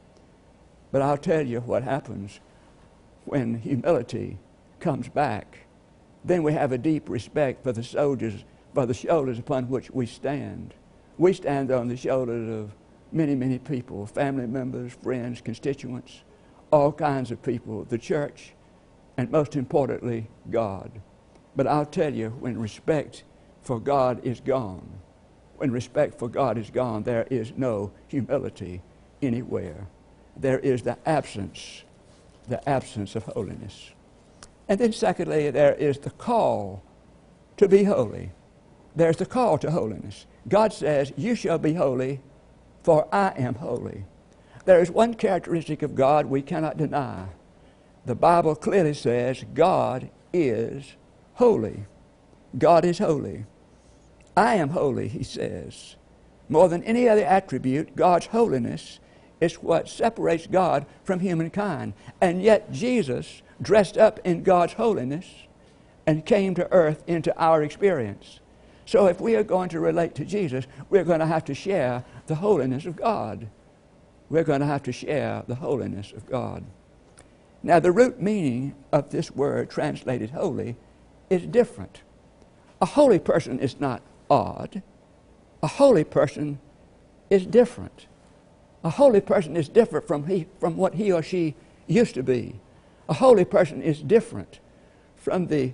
But 0.91 1.02
I'll 1.02 1.17
tell 1.17 1.45
you 1.45 1.60
what 1.62 1.84
happens 1.84 2.39
when 3.26 3.56
humility 3.60 4.38
comes 4.80 5.10
back. 5.10 5.60
Then 6.23 6.43
we 6.43 6.54
have 6.54 6.71
a 6.71 6.78
deep 6.78 7.10
respect 7.10 7.63
for 7.63 7.71
the 7.71 7.84
soldiers, 7.84 8.45
for 8.73 8.86
the 8.86 8.93
shoulders 8.93 9.39
upon 9.39 9.69
which 9.69 9.91
we 9.91 10.06
stand. 10.06 10.73
We 11.17 11.34
stand 11.34 11.71
on 11.71 11.88
the 11.88 11.97
shoulders 11.97 12.47
of 12.50 12.76
many, 13.12 13.36
many 13.36 13.60
people 13.60 14.06
family 14.06 14.47
members, 14.47 14.93
friends, 14.93 15.41
constituents, 15.41 16.23
all 16.71 16.91
kinds 16.91 17.32
of 17.32 17.41
people, 17.41 17.84
the 17.86 17.97
church, 17.97 18.54
and 19.17 19.32
most 19.32 19.56
importantly, 19.56 20.28
God. 20.50 20.91
But 21.56 21.67
I'll 21.67 21.86
tell 21.86 22.13
you, 22.13 22.30
when 22.39 22.60
respect 22.60 23.23
for 23.62 23.80
God 23.80 24.26
is 24.26 24.39
gone, 24.39 24.88
when 25.58 25.71
respect 25.71 26.19
for 26.19 26.30
God 26.30 26.58
is 26.58 26.69
gone, 26.69 27.04
there 27.04 27.26
is 27.30 27.54
no 27.58 27.91
humility 28.08 28.82
anywhere. 29.21 29.88
There 30.39 30.60
is 30.60 30.84
the 30.84 30.97
absence, 31.06 31.84
the 32.47 32.67
absence 32.69 33.15
of 33.15 33.23
holiness. 33.23 33.91
And 34.69 34.80
then, 34.80 34.93
secondly, 34.93 35.50
there 35.50 35.73
is 35.73 36.00
the 36.00 36.12
call 36.12 36.84
to 37.58 37.67
be 37.67 37.84
holy. 37.84 38.32
There's 38.95 39.17
the 39.17 39.26
call 39.26 39.58
to 39.60 39.71
holiness. 39.71 40.26
God 40.47 40.73
says, 40.73 41.13
You 41.15 41.36
shall 41.36 41.58
be 41.58 41.73
holy 41.73 42.21
for 42.88 43.06
I 43.13 43.34
am 43.36 43.56
holy. 43.56 44.06
There 44.63 44.80
is 44.82 44.89
one 44.89 45.15
characteristic 45.15 45.82
of 45.82 45.93
God 45.93 46.26
we 46.26 46.41
cannot 46.41 46.78
deny. 46.78 47.26
The 48.06 48.15
Bible 48.15 48.56
clearly 48.56 48.93
says 48.93 49.43
God 49.54 50.10
is 50.32 50.95
holy. 51.34 51.84
God 52.58 52.86
is 52.86 53.00
holy. 53.00 53.45
I 54.38 54.56
am 54.56 54.69
holy, 54.69 55.10
he 55.10 55.21
says. 55.21 55.97
More 56.47 56.69
than 56.69 56.82
any 56.86 57.10
other 57.10 57.26
attribute, 57.26 57.97
God's 57.97 58.28
holiness 58.28 59.02
is 59.39 59.56
what 59.56 59.89
separates 59.89 60.47
God 60.47 60.86
from 61.04 61.19
humankind. 61.19 61.93
And 62.21 62.41
yet, 62.41 62.71
Jesus 62.71 63.41
dressed 63.62 63.97
up 63.97 64.19
in 64.23 64.43
God's 64.43 64.73
holiness 64.73 65.26
and 66.06 66.26
came 66.26 66.56
to 66.56 66.71
earth 66.71 67.04
into 67.08 67.38
our 67.38 67.63
experience. 67.63 68.39
So, 68.86 69.08
if 69.08 69.19
we 69.19 69.36
are 69.36 69.43
going 69.43 69.69
to 69.69 69.80
relate 69.80 70.15
to 70.15 70.26
Jesus, 70.26 70.65
we're 70.89 71.04
going 71.04 71.19
to 71.19 71.26
have 71.26 71.45
to 71.45 71.54
share 71.54 72.06
the 72.28 72.36
holiness 72.36 72.86
of 72.86 72.95
God. 72.95 73.47
We're 74.30 74.43
going 74.43 74.62
to 74.62 74.65
have 74.65 74.84
to 74.84 74.91
share 74.91 75.43
the 75.47 75.56
holiness 75.56 76.12
of 76.13 76.26
God. 76.26 76.63
Now, 77.63 77.80
the 77.80 77.91
root 77.91 78.21
meaning 78.21 78.76
of 78.91 79.10
this 79.10 79.32
word 79.32 79.69
translated 79.69 80.32
holy 80.32 80.78
is 81.30 81.45
different. 81.45 82.02
A 82.82 82.86
holy 82.86 83.19
person 83.19 83.60
is 83.60 83.80
not 83.80 84.02
odd. 84.30 84.82
A 85.63 85.67
holy 85.67 86.04
person 86.04 86.60
is 87.30 87.45
different. 87.45 88.08
A 88.84 88.90
holy 88.90 89.22
person 89.22 89.56
is 89.56 89.70
different 89.70 90.08
from, 90.08 90.28
he, 90.28 90.48
from 90.60 90.78
what 90.78 90.96
he 90.96 91.12
or 91.12 91.24
she 91.24 91.56
used 91.88 92.13
to 92.16 92.24
be. 92.24 92.60
A 93.10 93.13
holy 93.13 93.46
person 93.46 93.82
is 93.82 94.02
different 94.02 94.60
from 95.16 95.48
the 95.48 95.74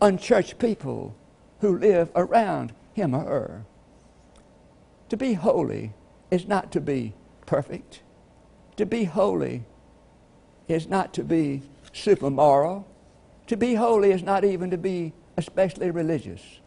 unchurched 0.00 0.58
people 0.58 1.14
who 1.60 1.78
live 1.78 2.10
around 2.14 2.72
him 2.94 3.14
or 3.14 3.24
her. 3.24 3.64
To 5.10 5.16
be 5.16 5.34
holy 5.34 5.92
is 6.30 6.46
not 6.46 6.72
to 6.72 6.80
be 6.80 7.14
perfect. 7.46 8.02
To 8.76 8.86
be 8.86 9.04
holy 9.04 9.64
is 10.68 10.86
not 10.86 11.12
to 11.14 11.24
be 11.24 11.62
super 11.92 12.30
moral. 12.30 12.86
To 13.48 13.56
be 13.56 13.74
holy 13.74 14.12
is 14.12 14.22
not 14.22 14.44
even 14.44 14.70
to 14.70 14.78
be 14.78 15.12
especially 15.36 15.90
religious. 15.90 16.60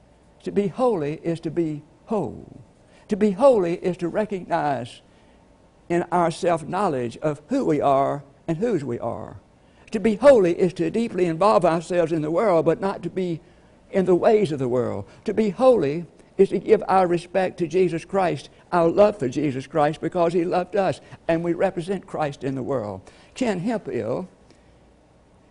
To 0.43 0.51
be 0.51 0.67
holy 0.67 1.19
is 1.23 1.39
to 1.41 1.51
be 1.51 1.83
whole. 2.05 2.61
To 3.07 3.15
be 3.15 3.31
holy 3.31 3.75
is 3.75 3.97
to 3.97 4.09
recognize 4.09 5.01
in 5.89 6.03
our 6.11 6.31
self 6.31 6.63
knowledge 6.63 7.17
of 7.17 7.41
who 7.47 7.65
we 7.65 7.81
are 7.81 8.23
and 8.47 8.57
whose 8.57 8.83
we 8.83 8.99
are. 8.99 9.37
To 9.91 9.99
be 9.99 10.15
holy 10.15 10.59
is 10.59 10.73
to 10.73 10.89
deeply 10.89 11.25
involve 11.25 11.65
ourselves 11.65 12.11
in 12.11 12.21
the 12.21 12.31
world, 12.31 12.65
but 12.65 12.81
not 12.81 13.03
to 13.03 13.09
be 13.09 13.41
in 13.91 14.05
the 14.05 14.15
ways 14.15 14.51
of 14.51 14.59
the 14.59 14.67
world. 14.67 15.05
To 15.25 15.33
be 15.33 15.51
holy 15.51 16.05
is 16.37 16.49
to 16.49 16.59
give 16.59 16.83
our 16.87 17.05
respect 17.07 17.59
to 17.59 17.67
Jesus 17.67 18.05
Christ, 18.05 18.49
our 18.71 18.89
love 18.89 19.19
for 19.19 19.29
Jesus 19.29 19.67
Christ, 19.67 20.01
because 20.01 20.33
He 20.33 20.45
loved 20.45 20.75
us, 20.75 20.99
and 21.27 21.43
we 21.43 21.53
represent 21.53 22.07
Christ 22.07 22.43
in 22.43 22.55
the 22.55 22.63
world. 22.63 23.01
Ken 23.35 23.59
Hemphill 23.59 24.27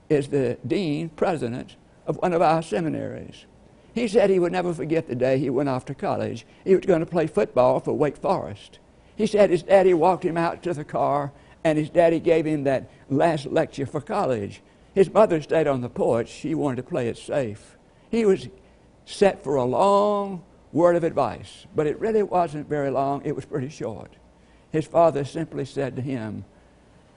is 0.09 0.29
the 0.29 0.59
dean, 0.67 1.09
president 1.11 1.77
of 2.07 2.17
one 2.17 2.33
of 2.33 2.43
our 2.43 2.63
seminaries. 2.63 3.47
He 3.95 4.09
said 4.09 4.31
he 4.31 4.39
would 4.39 4.53
never 4.53 4.73
forget 4.73 5.07
the 5.07 5.15
day 5.15 5.39
he 5.39 5.51
went 5.51 5.69
off 5.69 5.85
to 5.87 5.95
college. 5.95 6.47
He 6.65 6.75
was 6.75 6.87
going 6.87 7.01
to 7.01 7.07
play 7.07 7.27
football 7.27 7.79
for 7.81 7.93
Wake 7.93 8.17
Forest. 8.17 8.79
He 9.17 9.27
said 9.27 9.51
his 9.51 9.63
daddy 9.63 9.95
walked 9.95 10.25
him 10.25 10.37
out 10.37 10.63
to 10.63 10.75
the 10.75 10.85
car, 10.85 11.33
and 11.65 11.79
his 11.79 11.91
daddy 11.91 12.21
gave 12.21 12.45
him 12.45 12.65
that 12.65 12.91
last 13.09 13.47
lecture 13.47 13.87
for 13.87 14.01
college. 14.01 14.63
His 14.95 15.13
mother 15.13 15.41
stayed 15.41 15.67
on 15.67 15.81
the 15.81 15.89
porch. 15.89 16.29
She 16.29 16.55
wanted 16.55 16.77
to 16.77 16.83
play 16.83 17.09
it 17.09 17.17
safe. 17.17 17.77
He 18.11 18.25
was 18.25 18.49
set 19.05 19.43
for 19.43 19.57
a 19.57 19.65
long 19.65 20.43
word 20.73 20.97
of 20.97 21.05
advice, 21.05 21.67
but 21.75 21.87
it 21.87 21.99
really 22.01 22.23
wasn't 22.23 22.69
very 22.69 22.91
long. 22.91 23.23
It 23.25 23.37
was 23.37 23.45
pretty 23.45 23.69
short. 23.69 24.13
His 24.71 24.87
father 24.87 25.25
simply 25.25 25.65
said 25.65 25.97
to 25.97 26.03
him, 26.03 26.45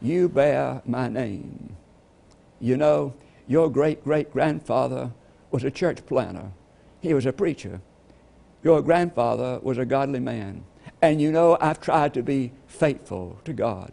You 0.02 0.30
bear 0.30 0.82
my 0.86 1.08
name. 1.08 1.76
You 2.60 2.78
know, 2.78 3.14
your 3.48 3.70
great 3.70 4.04
great 4.04 4.32
grandfather 4.32 5.12
was 5.52 5.64
a 5.64 5.72
church 5.72 6.06
planter, 6.06 6.52
he 7.02 7.14
was 7.14 7.26
a 7.26 7.34
preacher. 7.34 7.82
Your 8.64 8.82
grandfather 8.82 9.60
was 9.62 9.78
a 9.78 9.86
godly 9.86 10.20
man. 10.20 10.64
And 11.06 11.22
you 11.22 11.32
know, 11.32 11.58
I've 11.62 11.80
tried 11.80 12.14
to 12.16 12.24
be 12.24 12.52
faithful 12.68 13.40
to 13.46 13.54
God. 13.54 13.92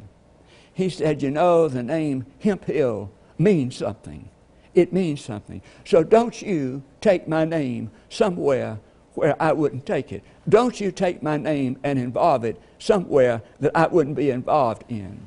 He 0.72 0.88
said, 0.88 1.22
You 1.22 1.30
know, 1.30 1.68
the 1.68 1.82
name 1.82 2.26
Hemphill 2.40 3.10
means 3.38 3.76
something 3.76 4.28
it 4.74 4.92
means 4.92 5.22
something. 5.22 5.62
So 5.84 6.02
don't 6.02 6.40
you 6.40 6.82
take 7.00 7.28
my 7.28 7.44
name 7.44 7.90
somewhere 8.08 8.78
where 9.14 9.40
I 9.40 9.52
wouldn't 9.52 9.84
take 9.84 10.12
it. 10.12 10.22
Don't 10.48 10.80
you 10.80 10.90
take 10.90 11.22
my 11.22 11.36
name 11.36 11.78
and 11.84 11.98
involve 11.98 12.44
it 12.44 12.60
somewhere 12.78 13.42
that 13.60 13.72
I 13.74 13.86
wouldn't 13.86 14.16
be 14.16 14.30
involved 14.30 14.84
in. 14.88 15.20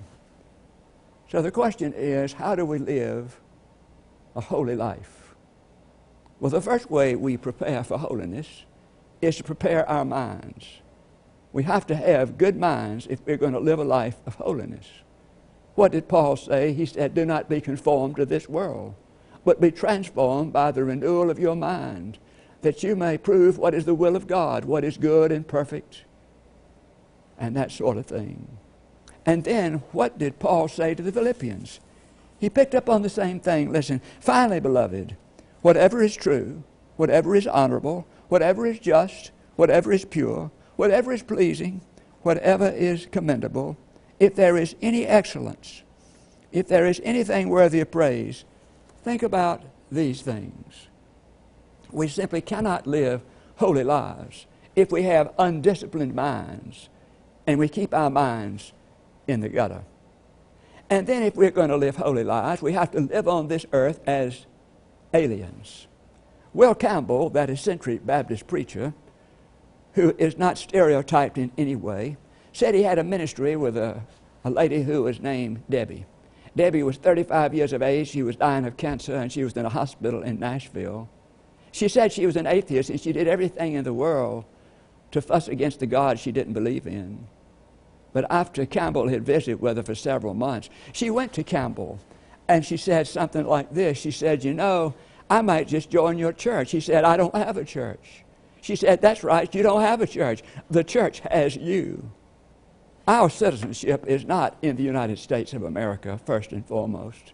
So 1.29 1.41
the 1.41 1.51
question 1.51 1.93
is 1.93 2.33
how 2.33 2.55
do 2.55 2.65
we 2.65 2.79
live 2.79 3.39
a 4.35 4.41
holy 4.41 4.75
life? 4.75 5.35
Well, 6.39 6.49
the 6.49 6.61
first 6.61 6.89
way 6.89 7.15
we 7.15 7.37
prepare 7.37 7.83
for 7.83 7.97
holiness 7.97 8.65
is 9.21 9.37
to 9.37 9.43
prepare 9.43 9.87
our 9.87 10.05
minds. 10.05 10.65
We 11.55 11.63
have 11.63 11.87
to 11.87 11.95
have 11.95 12.37
good 12.37 12.57
minds 12.57 13.07
if 13.09 13.25
we're 13.25 13.37
going 13.37 13.53
to 13.53 13.59
live 13.59 13.79
a 13.79 13.83
life 13.83 14.17
of 14.27 14.35
holiness. 14.35 14.85
What 15.75 15.93
did 15.93 16.07
Paul 16.07 16.35
say? 16.35 16.73
He 16.73 16.85
said, 16.85 17.13
Do 17.13 17.25
not 17.25 17.49
be 17.49 17.61
conformed 17.61 18.17
to 18.17 18.25
this 18.25 18.47
world 18.47 18.93
but 19.45 19.61
be 19.61 19.71
transformed 19.71 20.51
by 20.51 20.71
the 20.71 20.83
renewal 20.83 21.29
of 21.29 21.39
your 21.39 21.55
mind, 21.55 22.17
that 22.63 22.81
you 22.83 22.95
may 22.95 23.17
prove 23.17 23.57
what 23.57 23.75
is 23.75 23.85
the 23.85 23.93
will 23.93 24.15
of 24.15 24.27
God, 24.27 24.65
what 24.65 24.83
is 24.83 24.97
good 24.97 25.31
and 25.31 25.47
perfect, 25.47 26.03
and 27.37 27.55
that 27.55 27.71
sort 27.71 27.95
of 27.95 28.07
thing. 28.07 28.57
And 29.25 29.43
then, 29.43 29.83
what 29.91 30.17
did 30.17 30.39
Paul 30.39 30.67
say 30.67 30.95
to 30.95 31.03
the 31.03 31.11
Philippians? 31.11 31.79
He 32.39 32.49
picked 32.49 32.75
up 32.75 32.89
on 32.89 33.03
the 33.03 33.09
same 33.09 33.39
thing. 33.39 33.71
Listen, 33.71 34.01
finally, 34.19 34.59
beloved, 34.59 35.15
whatever 35.61 36.01
is 36.03 36.15
true, 36.15 36.63
whatever 36.97 37.35
is 37.35 37.47
honorable, 37.47 38.07
whatever 38.29 38.65
is 38.65 38.79
just, 38.79 39.31
whatever 39.55 39.91
is 39.93 40.05
pure, 40.05 40.51
whatever 40.75 41.11
is 41.11 41.23
pleasing, 41.23 41.81
whatever 42.21 42.67
is 42.67 43.07
commendable, 43.11 43.77
if 44.19 44.35
there 44.35 44.57
is 44.57 44.75
any 44.81 45.05
excellence, 45.05 45.83
if 46.51 46.67
there 46.67 46.85
is 46.85 47.01
anything 47.03 47.49
worthy 47.49 47.81
of 47.81 47.91
praise, 47.91 48.45
think 49.03 49.23
about 49.23 49.61
these 49.91 50.21
things. 50.21 50.88
We 51.91 52.07
simply 52.07 52.41
cannot 52.41 52.88
live 52.88 53.21
holy 53.57 53.83
lives 53.83 54.47
if 54.75 54.91
we 54.91 55.03
have 55.03 55.33
undisciplined 55.38 56.15
minds 56.15 56.89
and 57.47 57.59
we 57.59 57.69
keep 57.69 57.93
our 57.93 58.09
minds 58.09 58.73
in 59.27 59.39
the 59.39 59.49
gutter. 59.49 59.83
And 60.89 61.07
then, 61.07 61.23
if 61.23 61.35
we're 61.35 61.51
going 61.51 61.69
to 61.69 61.77
live 61.77 61.95
holy 61.95 62.23
lives, 62.23 62.61
we 62.61 62.73
have 62.73 62.91
to 62.91 63.01
live 63.01 63.27
on 63.27 63.47
this 63.47 63.65
earth 63.73 63.99
as 64.05 64.45
aliens. 65.13 65.88
Will 66.53 66.75
Campbell, 66.75 67.29
that 67.31 67.49
eccentric 67.49 68.05
Baptist 68.05 68.45
preacher, 68.45 68.93
who 69.95 70.13
is 70.17 70.38
not 70.38 70.58
stereotyped 70.58 71.38
in 71.38 71.51
any 71.58 71.75
way, 71.75 72.17
said 72.53 72.75
he 72.75 72.84
had 72.84 72.99
a 72.99 73.03
ministry 73.03 73.55
with 73.55 73.77
a, 73.77 74.01
a 74.43 74.49
lady 74.49 74.84
who 74.84 75.03
was 75.03 75.19
named 75.19 75.63
Debbie. 75.69 76.05
Debbie 76.55 76.84
was 76.84 76.97
35 76.97 77.53
years 77.53 77.73
of 77.73 77.81
age. 77.81 78.10
She 78.10 78.23
was 78.23 78.36
dying 78.36 78.65
of 78.65 78.77
cancer, 78.77 79.15
and 79.15 79.31
she 79.31 79.43
was 79.43 79.53
in 79.53 79.65
a 79.65 79.69
hospital 79.69 80.21
in 80.21 80.39
Nashville. 80.39 81.10
She 81.71 81.88
said 81.88 82.12
she 82.12 82.25
was 82.25 82.36
an 82.36 82.47
atheist, 82.47 82.89
and 82.89 82.99
she 82.99 83.12
did 83.12 83.27
everything 83.27 83.73
in 83.73 83.84
the 83.84 83.93
world 83.93 84.45
to 85.12 85.21
fuss 85.21 85.47
against 85.47 85.79
the 85.79 85.86
God 85.86 86.19
she 86.19 86.31
didn't 86.31 86.53
believe 86.53 86.88
in. 86.88 87.27
But 88.13 88.25
after 88.29 88.65
Campbell 88.65 89.10
had 89.10 89.25
visited 89.25 89.62
with 89.62 89.77
her 89.77 89.84
for 89.84 89.95
several 89.95 90.34
months, 90.34 90.69
she 90.93 91.10
went 91.10 91.34
to 91.34 91.43
Campbell 91.43 91.99
and 92.47 92.65
she 92.65 92.77
said 92.77 93.08
something 93.08 93.45
like 93.45 93.73
this. 93.73 93.97
She 93.97 94.12
said, 94.12 94.43
You 94.43 94.53
know, 94.53 94.93
I 95.29 95.41
might 95.41 95.67
just 95.67 95.89
join 95.89 96.17
your 96.17 96.34
church. 96.34 96.71
He 96.71 96.79
said, 96.79 97.03
I 97.03 97.17
don't 97.17 97.36
have 97.36 97.58
a 97.58 97.65
church. 97.65 98.24
She 98.65 98.75
said, 98.75 99.01
That's 99.01 99.23
right, 99.23 99.54
you 99.54 99.62
don't 99.62 99.82
have 99.82 100.01
a 100.01 100.08
church. 100.08 100.41
The 100.71 100.84
church 100.84 101.19
has 101.19 101.56
you. 101.56 102.12
Our 103.08 103.30
citizenship 103.30 104.06
is 104.08 104.25
not 104.25 104.58
in 104.63 104.75
the 104.75 104.84
United 104.84 105.19
States 105.19 105.54
of 105.54 105.62
America, 105.62 106.19
first 106.25 106.51
and 106.51 106.65
foremost. 106.65 107.34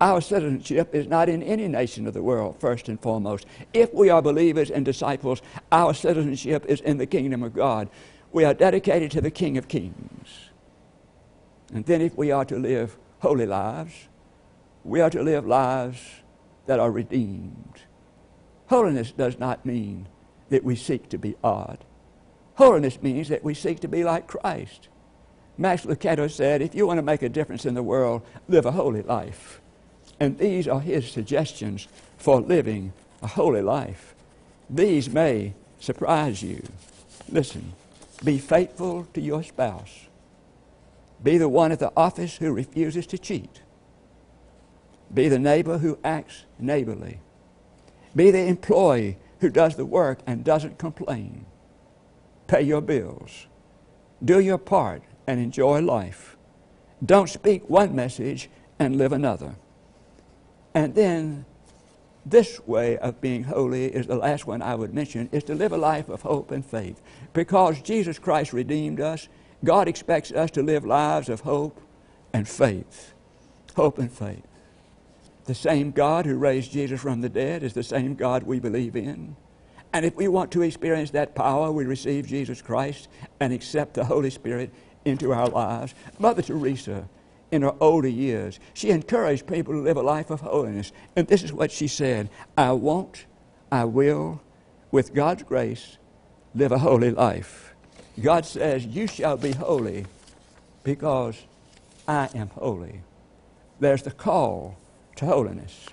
Our 0.00 0.20
citizenship 0.20 0.92
is 0.92 1.06
not 1.06 1.28
in 1.28 1.44
any 1.44 1.68
nation 1.68 2.08
of 2.08 2.14
the 2.14 2.22
world, 2.22 2.56
first 2.58 2.88
and 2.88 3.00
foremost. 3.00 3.46
If 3.72 3.94
we 3.94 4.10
are 4.10 4.20
believers 4.20 4.68
and 4.68 4.84
disciples, 4.84 5.40
our 5.70 5.94
citizenship 5.94 6.66
is 6.68 6.80
in 6.80 6.98
the 6.98 7.06
kingdom 7.06 7.44
of 7.44 7.54
God 7.54 7.88
we 8.34 8.44
are 8.44 8.52
dedicated 8.52 9.12
to 9.12 9.20
the 9.20 9.30
King 9.30 9.56
of 9.56 9.68
Kings. 9.68 10.50
And 11.72 11.86
then, 11.86 12.00
if 12.00 12.16
we 12.16 12.32
are 12.32 12.44
to 12.46 12.58
live 12.58 12.96
holy 13.20 13.46
lives, 13.46 14.08
we 14.82 15.00
are 15.00 15.10
to 15.10 15.22
live 15.22 15.46
lives 15.46 16.00
that 16.66 16.80
are 16.80 16.90
redeemed. 16.90 17.82
Holiness 18.66 19.12
does 19.12 19.38
not 19.38 19.64
mean 19.64 20.08
that 20.54 20.62
we 20.62 20.76
seek 20.76 21.08
to 21.08 21.18
be 21.18 21.34
odd. 21.42 21.78
Holiness 22.54 23.02
means 23.02 23.28
that 23.28 23.42
we 23.42 23.54
seek 23.54 23.80
to 23.80 23.88
be 23.88 24.04
like 24.04 24.28
Christ. 24.28 24.86
Max 25.58 25.84
Lucado 25.84 26.30
said, 26.30 26.62
if 26.62 26.76
you 26.76 26.86
want 26.86 26.98
to 26.98 27.02
make 27.02 27.22
a 27.22 27.28
difference 27.28 27.66
in 27.66 27.74
the 27.74 27.82
world, 27.82 28.22
live 28.46 28.64
a 28.64 28.70
holy 28.70 29.02
life. 29.02 29.60
And 30.20 30.38
these 30.38 30.68
are 30.68 30.80
his 30.80 31.10
suggestions 31.10 31.88
for 32.18 32.40
living 32.40 32.92
a 33.20 33.26
holy 33.26 33.62
life. 33.62 34.14
These 34.70 35.10
may 35.10 35.54
surprise 35.80 36.40
you. 36.40 36.62
Listen. 37.28 37.72
Be 38.22 38.38
faithful 38.38 39.08
to 39.12 39.20
your 39.20 39.42
spouse. 39.42 40.06
Be 41.20 41.36
the 41.36 41.48
one 41.48 41.72
at 41.72 41.80
the 41.80 41.92
office 41.96 42.36
who 42.36 42.52
refuses 42.52 43.08
to 43.08 43.18
cheat. 43.18 43.60
Be 45.12 45.28
the 45.28 45.40
neighbor 45.40 45.78
who 45.78 45.98
acts 46.04 46.44
neighborly. 46.60 47.18
Be 48.14 48.30
the 48.30 48.46
employee 48.46 49.16
who 49.40 49.50
does 49.50 49.76
the 49.76 49.86
work 49.86 50.20
and 50.26 50.44
doesn't 50.44 50.78
complain. 50.78 51.46
Pay 52.46 52.62
your 52.62 52.80
bills. 52.80 53.46
Do 54.24 54.40
your 54.40 54.58
part 54.58 55.02
and 55.26 55.40
enjoy 55.40 55.80
life. 55.80 56.36
Don't 57.04 57.28
speak 57.28 57.68
one 57.68 57.94
message 57.94 58.48
and 58.78 58.96
live 58.96 59.12
another. 59.12 59.56
And 60.74 60.94
then 60.94 61.44
this 62.26 62.60
way 62.66 62.96
of 62.98 63.20
being 63.20 63.44
holy 63.44 63.86
is 63.86 64.06
the 64.06 64.16
last 64.16 64.46
one 64.46 64.62
I 64.62 64.74
would 64.74 64.94
mention, 64.94 65.28
is 65.30 65.44
to 65.44 65.54
live 65.54 65.72
a 65.72 65.76
life 65.76 66.08
of 66.08 66.22
hope 66.22 66.50
and 66.50 66.64
faith. 66.64 67.02
Because 67.32 67.82
Jesus 67.82 68.18
Christ 68.18 68.52
redeemed 68.52 69.00
us, 69.00 69.28
God 69.62 69.88
expects 69.88 70.32
us 70.32 70.50
to 70.52 70.62
live 70.62 70.84
lives 70.84 71.28
of 71.28 71.40
hope 71.40 71.80
and 72.32 72.48
faith. 72.48 73.12
Hope 73.76 73.98
and 73.98 74.10
faith. 74.10 74.42
The 75.44 75.54
same 75.54 75.90
God 75.90 76.24
who 76.24 76.36
raised 76.36 76.72
Jesus 76.72 77.00
from 77.00 77.20
the 77.20 77.28
dead 77.28 77.62
is 77.62 77.74
the 77.74 77.82
same 77.82 78.14
God 78.14 78.44
we 78.44 78.60
believe 78.60 78.96
in. 78.96 79.36
And 79.92 80.04
if 80.04 80.16
we 80.16 80.26
want 80.26 80.50
to 80.52 80.62
experience 80.62 81.10
that 81.10 81.34
power, 81.34 81.70
we 81.70 81.84
receive 81.84 82.26
Jesus 82.26 82.62
Christ 82.62 83.08
and 83.40 83.52
accept 83.52 83.94
the 83.94 84.04
Holy 84.04 84.30
Spirit 84.30 84.72
into 85.04 85.32
our 85.32 85.46
lives. 85.48 85.94
Mother 86.18 86.42
Teresa 86.42 87.08
in 87.52 87.62
her 87.62 87.74
older 87.78 88.08
years, 88.08 88.58
she 88.72 88.90
encouraged 88.90 89.46
people 89.46 89.74
to 89.74 89.80
live 89.80 89.96
a 89.96 90.02
life 90.02 90.30
of 90.30 90.40
holiness. 90.40 90.90
And 91.14 91.28
this 91.28 91.42
is 91.42 91.52
what 91.52 91.70
she 91.70 91.86
said 91.86 92.28
I 92.56 92.72
won't, 92.72 93.26
I 93.70 93.84
will, 93.84 94.40
with 94.90 95.14
God's 95.14 95.42
grace, 95.44 95.98
live 96.54 96.72
a 96.72 96.78
holy 96.78 97.10
life. 97.10 97.74
God 98.20 98.46
says, 98.46 98.86
You 98.86 99.06
shall 99.06 99.36
be 99.36 99.52
holy 99.52 100.06
because 100.82 101.40
I 102.08 102.28
am 102.34 102.48
holy. 102.48 103.02
There's 103.78 104.02
the 104.02 104.10
call 104.10 104.76
to 105.16 105.26
holiness. 105.26 105.86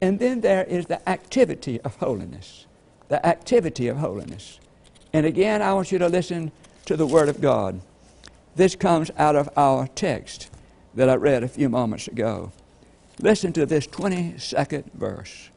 And 0.00 0.18
then 0.18 0.40
there 0.40 0.64
is 0.64 0.86
the 0.86 1.06
activity 1.08 1.80
of 1.80 1.96
holiness. 1.96 2.66
The 3.08 3.24
activity 3.24 3.88
of 3.88 3.98
holiness. 3.98 4.60
And 5.12 5.24
again, 5.24 5.62
I 5.62 5.72
want 5.72 5.92
you 5.92 5.98
to 5.98 6.08
listen 6.08 6.52
to 6.86 6.96
the 6.96 7.06
Word 7.06 7.28
of 7.28 7.40
God. 7.40 7.80
This 8.56 8.74
comes 8.74 9.10
out 9.16 9.36
of 9.36 9.48
our 9.56 9.86
text 9.88 10.50
that 10.94 11.08
I 11.08 11.14
read 11.14 11.42
a 11.42 11.48
few 11.48 11.68
moments 11.68 12.08
ago. 12.08 12.52
Listen 13.18 13.52
to 13.54 13.66
this 13.66 13.86
22nd 13.86 14.92
verse. 14.92 15.50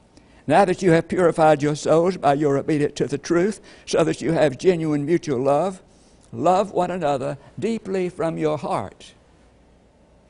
Now 0.47 0.65
that 0.65 0.81
you 0.81 0.91
have 0.91 1.07
purified 1.07 1.62
your 1.62 1.75
souls 1.75 2.17
by 2.17 2.33
your 2.33 2.57
obedience 2.57 2.93
to 2.95 3.07
the 3.07 3.17
truth, 3.17 3.62
so 3.85 4.03
that 4.03 4.21
you 4.21 4.31
have 4.31 4.57
genuine 4.57 5.05
mutual 5.05 5.39
love, 5.39 5.81
love 6.31 6.71
one 6.71 6.91
another 6.91 7.38
deeply 7.59 8.09
from 8.09 8.38
your 8.38 8.57
heart. 8.57 9.13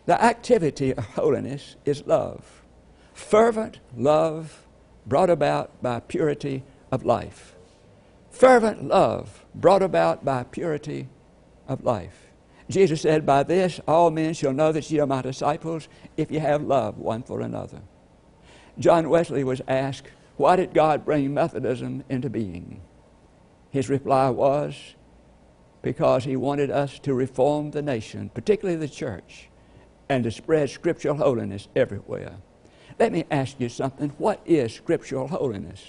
The 0.06 0.22
activity 0.22 0.94
of 0.94 1.06
holiness 1.06 1.76
is 1.86 2.06
love. 2.06 2.59
Fervent 3.20 3.80
love 3.96 4.66
brought 5.06 5.30
about 5.30 5.84
by 5.84 6.00
purity 6.00 6.64
of 6.92 7.06
life. 7.06 7.54
Fervent 8.32 8.86
love 8.86 9.46
brought 9.54 9.84
about 9.84 10.26
by 10.26 10.42
purity 10.44 11.10
of 11.68 11.84
life. 11.84 12.32
Jesus 12.70 13.02
said, 13.02 13.28
By 13.28 13.44
this 13.44 13.80
all 13.88 14.10
men 14.10 14.34
shall 14.34 14.54
know 14.54 14.72
that 14.72 14.90
ye 14.90 15.00
are 15.00 15.06
my 15.06 15.22
disciples 15.22 15.88
if 16.18 16.32
ye 16.32 16.40
have 16.40 16.64
love 16.64 16.98
one 16.98 17.22
for 17.22 17.42
another. 17.42 17.82
John 18.80 19.10
Wesley 19.10 19.44
was 19.44 19.62
asked, 19.68 20.08
Why 20.38 20.56
did 20.56 20.74
God 20.74 21.06
bring 21.06 21.32
Methodism 21.32 22.06
into 22.10 22.32
being? 22.32 22.82
His 23.70 23.90
reply 23.90 24.30
was, 24.30 24.96
Because 25.84 26.24
he 26.24 26.36
wanted 26.36 26.72
us 26.72 26.98
to 27.00 27.14
reform 27.14 27.72
the 27.72 27.84
nation, 27.84 28.32
particularly 28.34 28.80
the 28.80 28.88
church, 28.88 29.50
and 30.08 30.24
to 30.24 30.32
spread 30.32 30.72
scriptural 30.72 31.18
holiness 31.18 31.68
everywhere. 31.76 32.38
Let 33.00 33.14
me 33.14 33.26
ask 33.32 33.60
you 33.60 33.70
something. 33.70 34.10
What 34.18 34.42
is 34.46 34.74
scriptural 34.74 35.30
holiness? 35.30 35.86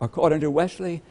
According 0.00 0.40
to 0.40 0.50
Wesley, 0.50 1.02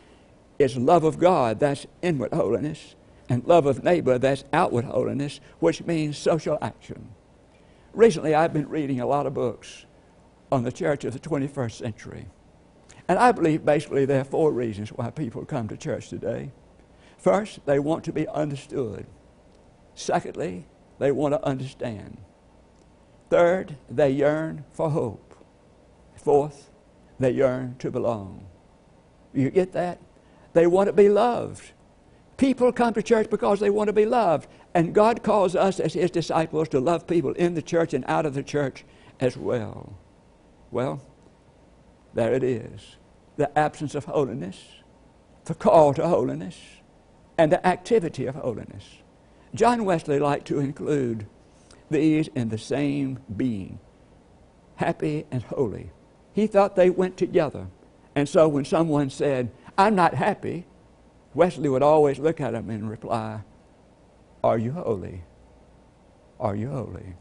it's 0.57 0.77
love 0.77 1.03
of 1.03 1.19
God, 1.19 1.59
that's 1.59 1.85
inward 2.01 2.33
holiness 2.33 2.95
and 3.29 3.45
love 3.45 3.65
of 3.65 3.83
neighbor, 3.83 4.17
that's 4.17 4.43
outward 4.53 4.85
holiness, 4.85 5.39
which 5.59 5.83
means 5.83 6.17
social 6.17 6.57
action. 6.61 7.09
Recently, 7.93 8.33
I've 8.33 8.53
been 8.53 8.69
reading 8.69 8.99
a 8.99 9.05
lot 9.05 9.25
of 9.25 9.33
books 9.33 9.85
on 10.51 10.63
the 10.63 10.71
church 10.71 11.03
of 11.03 11.13
the 11.13 11.19
21st 11.19 11.71
century. 11.71 12.25
And 13.07 13.19
I 13.19 13.31
believe 13.31 13.65
basically 13.65 14.05
there 14.05 14.21
are 14.21 14.25
four 14.25 14.51
reasons 14.51 14.89
why 14.89 15.09
people 15.09 15.45
come 15.45 15.67
to 15.67 15.77
church 15.77 16.09
today. 16.09 16.51
First, 17.17 17.65
they 17.65 17.79
want 17.79 18.03
to 18.05 18.13
be 18.13 18.27
understood. 18.27 19.05
Secondly, 19.95 20.65
they 20.99 21.11
want 21.11 21.33
to 21.33 21.45
understand. 21.45 22.17
Third, 23.29 23.77
they 23.89 24.11
yearn 24.11 24.63
for 24.71 24.89
hope. 24.89 25.32
Fourth, 26.23 26.69
they 27.19 27.31
yearn 27.31 27.75
to 27.79 27.91
belong. 27.91 28.47
You 29.33 29.49
get 29.49 29.73
that? 29.73 29.99
They 30.53 30.67
want 30.67 30.87
to 30.87 30.93
be 30.93 31.09
loved. 31.09 31.71
People 32.37 32.71
come 32.71 32.93
to 32.93 33.03
church 33.03 33.29
because 33.29 33.59
they 33.59 33.69
want 33.69 33.87
to 33.87 33.93
be 33.93 34.05
loved. 34.05 34.47
And 34.73 34.95
God 34.95 35.21
calls 35.21 35.55
us 35.55 35.79
as 35.79 35.93
His 35.93 36.11
disciples 36.11 36.69
to 36.69 36.79
love 36.79 37.07
people 37.07 37.33
in 37.33 37.55
the 37.55 37.61
church 37.61 37.93
and 37.93 38.05
out 38.07 38.25
of 38.25 38.33
the 38.33 38.43
church 38.43 38.85
as 39.19 39.35
well. 39.35 39.97
Well, 40.71 41.01
there 42.13 42.33
it 42.33 42.43
is 42.43 42.97
the 43.35 43.57
absence 43.57 43.95
of 43.95 44.05
holiness, 44.05 44.57
the 45.45 45.55
call 45.55 45.93
to 45.95 46.07
holiness, 46.07 46.59
and 47.37 47.51
the 47.51 47.65
activity 47.65 48.27
of 48.27 48.35
holiness. 48.35 48.85
John 49.55 49.85
Wesley 49.85 50.19
liked 50.19 50.47
to 50.47 50.59
include 50.59 51.25
these 51.89 52.27
in 52.29 52.49
the 52.49 52.57
same 52.57 53.19
being 53.35 53.79
happy 54.75 55.25
and 55.31 55.41
holy. 55.43 55.91
He 56.33 56.47
thought 56.47 56.75
they 56.75 56.89
went 56.89 57.17
together. 57.17 57.67
And 58.15 58.27
so 58.27 58.47
when 58.47 58.65
someone 58.65 59.09
said, 59.09 59.51
I'm 59.77 59.95
not 59.95 60.15
happy, 60.15 60.65
Wesley 61.33 61.69
would 61.69 61.83
always 61.83 62.19
look 62.19 62.39
at 62.41 62.53
him 62.53 62.69
and 62.69 62.89
reply, 62.89 63.41
Are 64.43 64.57
you 64.57 64.71
holy? 64.71 65.23
Are 66.39 66.55
you 66.55 66.69
holy? 66.69 67.15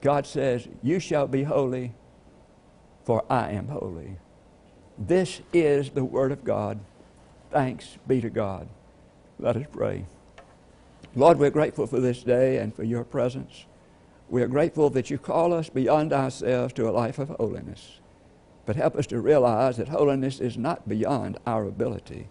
God 0.00 0.26
says, 0.26 0.66
You 0.82 0.98
shall 0.98 1.26
be 1.26 1.44
holy, 1.44 1.92
for 3.04 3.24
I 3.30 3.50
am 3.50 3.68
holy. 3.68 4.16
This 4.98 5.40
is 5.52 5.90
the 5.90 6.04
Word 6.04 6.32
of 6.32 6.44
God. 6.44 6.80
Thanks 7.50 7.98
be 8.06 8.20
to 8.20 8.30
God. 8.30 8.68
Let 9.38 9.56
us 9.56 9.66
pray. 9.70 10.06
Lord, 11.14 11.38
we're 11.38 11.50
grateful 11.50 11.86
for 11.86 12.00
this 12.00 12.22
day 12.22 12.58
and 12.58 12.74
for 12.74 12.84
your 12.84 13.04
presence. 13.04 13.66
We 14.28 14.42
are 14.42 14.48
grateful 14.48 14.88
that 14.90 15.10
you 15.10 15.18
call 15.18 15.52
us 15.52 15.68
beyond 15.68 16.12
ourselves 16.12 16.72
to 16.74 16.88
a 16.88 16.90
life 16.90 17.18
of 17.18 17.28
holiness. 17.30 18.00
But 18.64 18.76
help 18.76 18.96
us 18.96 19.06
to 19.08 19.20
realize 19.20 19.76
that 19.76 19.88
holiness 19.88 20.40
is 20.40 20.56
not 20.56 20.88
beyond 20.88 21.38
our 21.46 21.64
ability, 21.64 22.28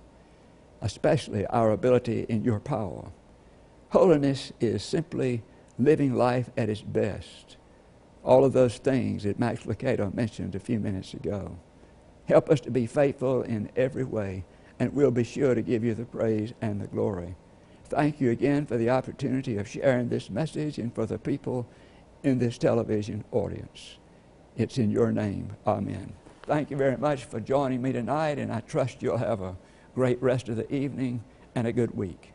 especially 0.82 1.46
our 1.48 1.72
ability 1.72 2.26
in 2.30 2.44
your 2.44 2.60
power. 2.60 3.12
Holiness 3.89 4.54
is 4.62 4.84
simply 4.84 5.44
living 5.78 6.13
life 6.15 6.50
at 6.56 6.70
its 6.70 6.82
best. 6.82 7.58
All 8.24 8.46
of 8.46 8.54
those 8.54 8.78
things 8.78 9.24
that 9.24 9.39
Max 9.39 9.63
Lucado 9.63 10.13
mentioned 10.13 10.56
a 10.56 10.60
few 10.60 10.80
minutes 10.80 11.13
ago. 11.13 11.58
Help 12.26 12.50
us 12.50 12.62
to 12.62 12.72
be 12.72 12.86
faithful 12.86 13.41
in 13.41 13.70
every 13.76 14.06
way, 14.06 14.46
and 14.80 14.94
we'll 14.94 15.12
be 15.12 15.24
sure 15.24 15.56
to 15.56 15.62
give 15.62 15.84
you 15.84 15.94
the 15.94 16.06
praise 16.06 16.54
and 16.62 16.80
the 16.80 16.88
glory. 16.88 17.36
Thank 17.86 18.22
you 18.22 18.30
again 18.32 18.65
for 18.65 18.78
the 18.78 18.89
opportunity 18.89 19.58
of 19.58 19.67
sharing 19.67 20.08
this 20.08 20.30
message 20.30 20.78
and 20.78 20.96
for 20.96 21.06
the 21.06 21.17
people 21.17 21.67
in 22.24 22.39
this 22.39 22.58
television 22.58 23.26
audience. 23.32 23.98
It's 24.57 24.77
in 24.77 24.91
your 24.91 25.11
name. 25.11 25.55
Amen. 25.65 26.13
Thank 26.43 26.71
you 26.71 26.77
very 26.77 26.97
much 26.97 27.25
for 27.25 27.39
joining 27.39 27.81
me 27.81 27.91
tonight, 27.91 28.37
and 28.39 28.51
I 28.51 28.59
trust 28.61 29.01
you'll 29.01 29.17
have 29.17 29.41
a 29.41 29.55
great 29.95 30.21
rest 30.21 30.49
of 30.49 30.55
the 30.55 30.73
evening 30.73 31.23
and 31.55 31.67
a 31.67 31.71
good 31.71 31.95
week. 31.95 32.33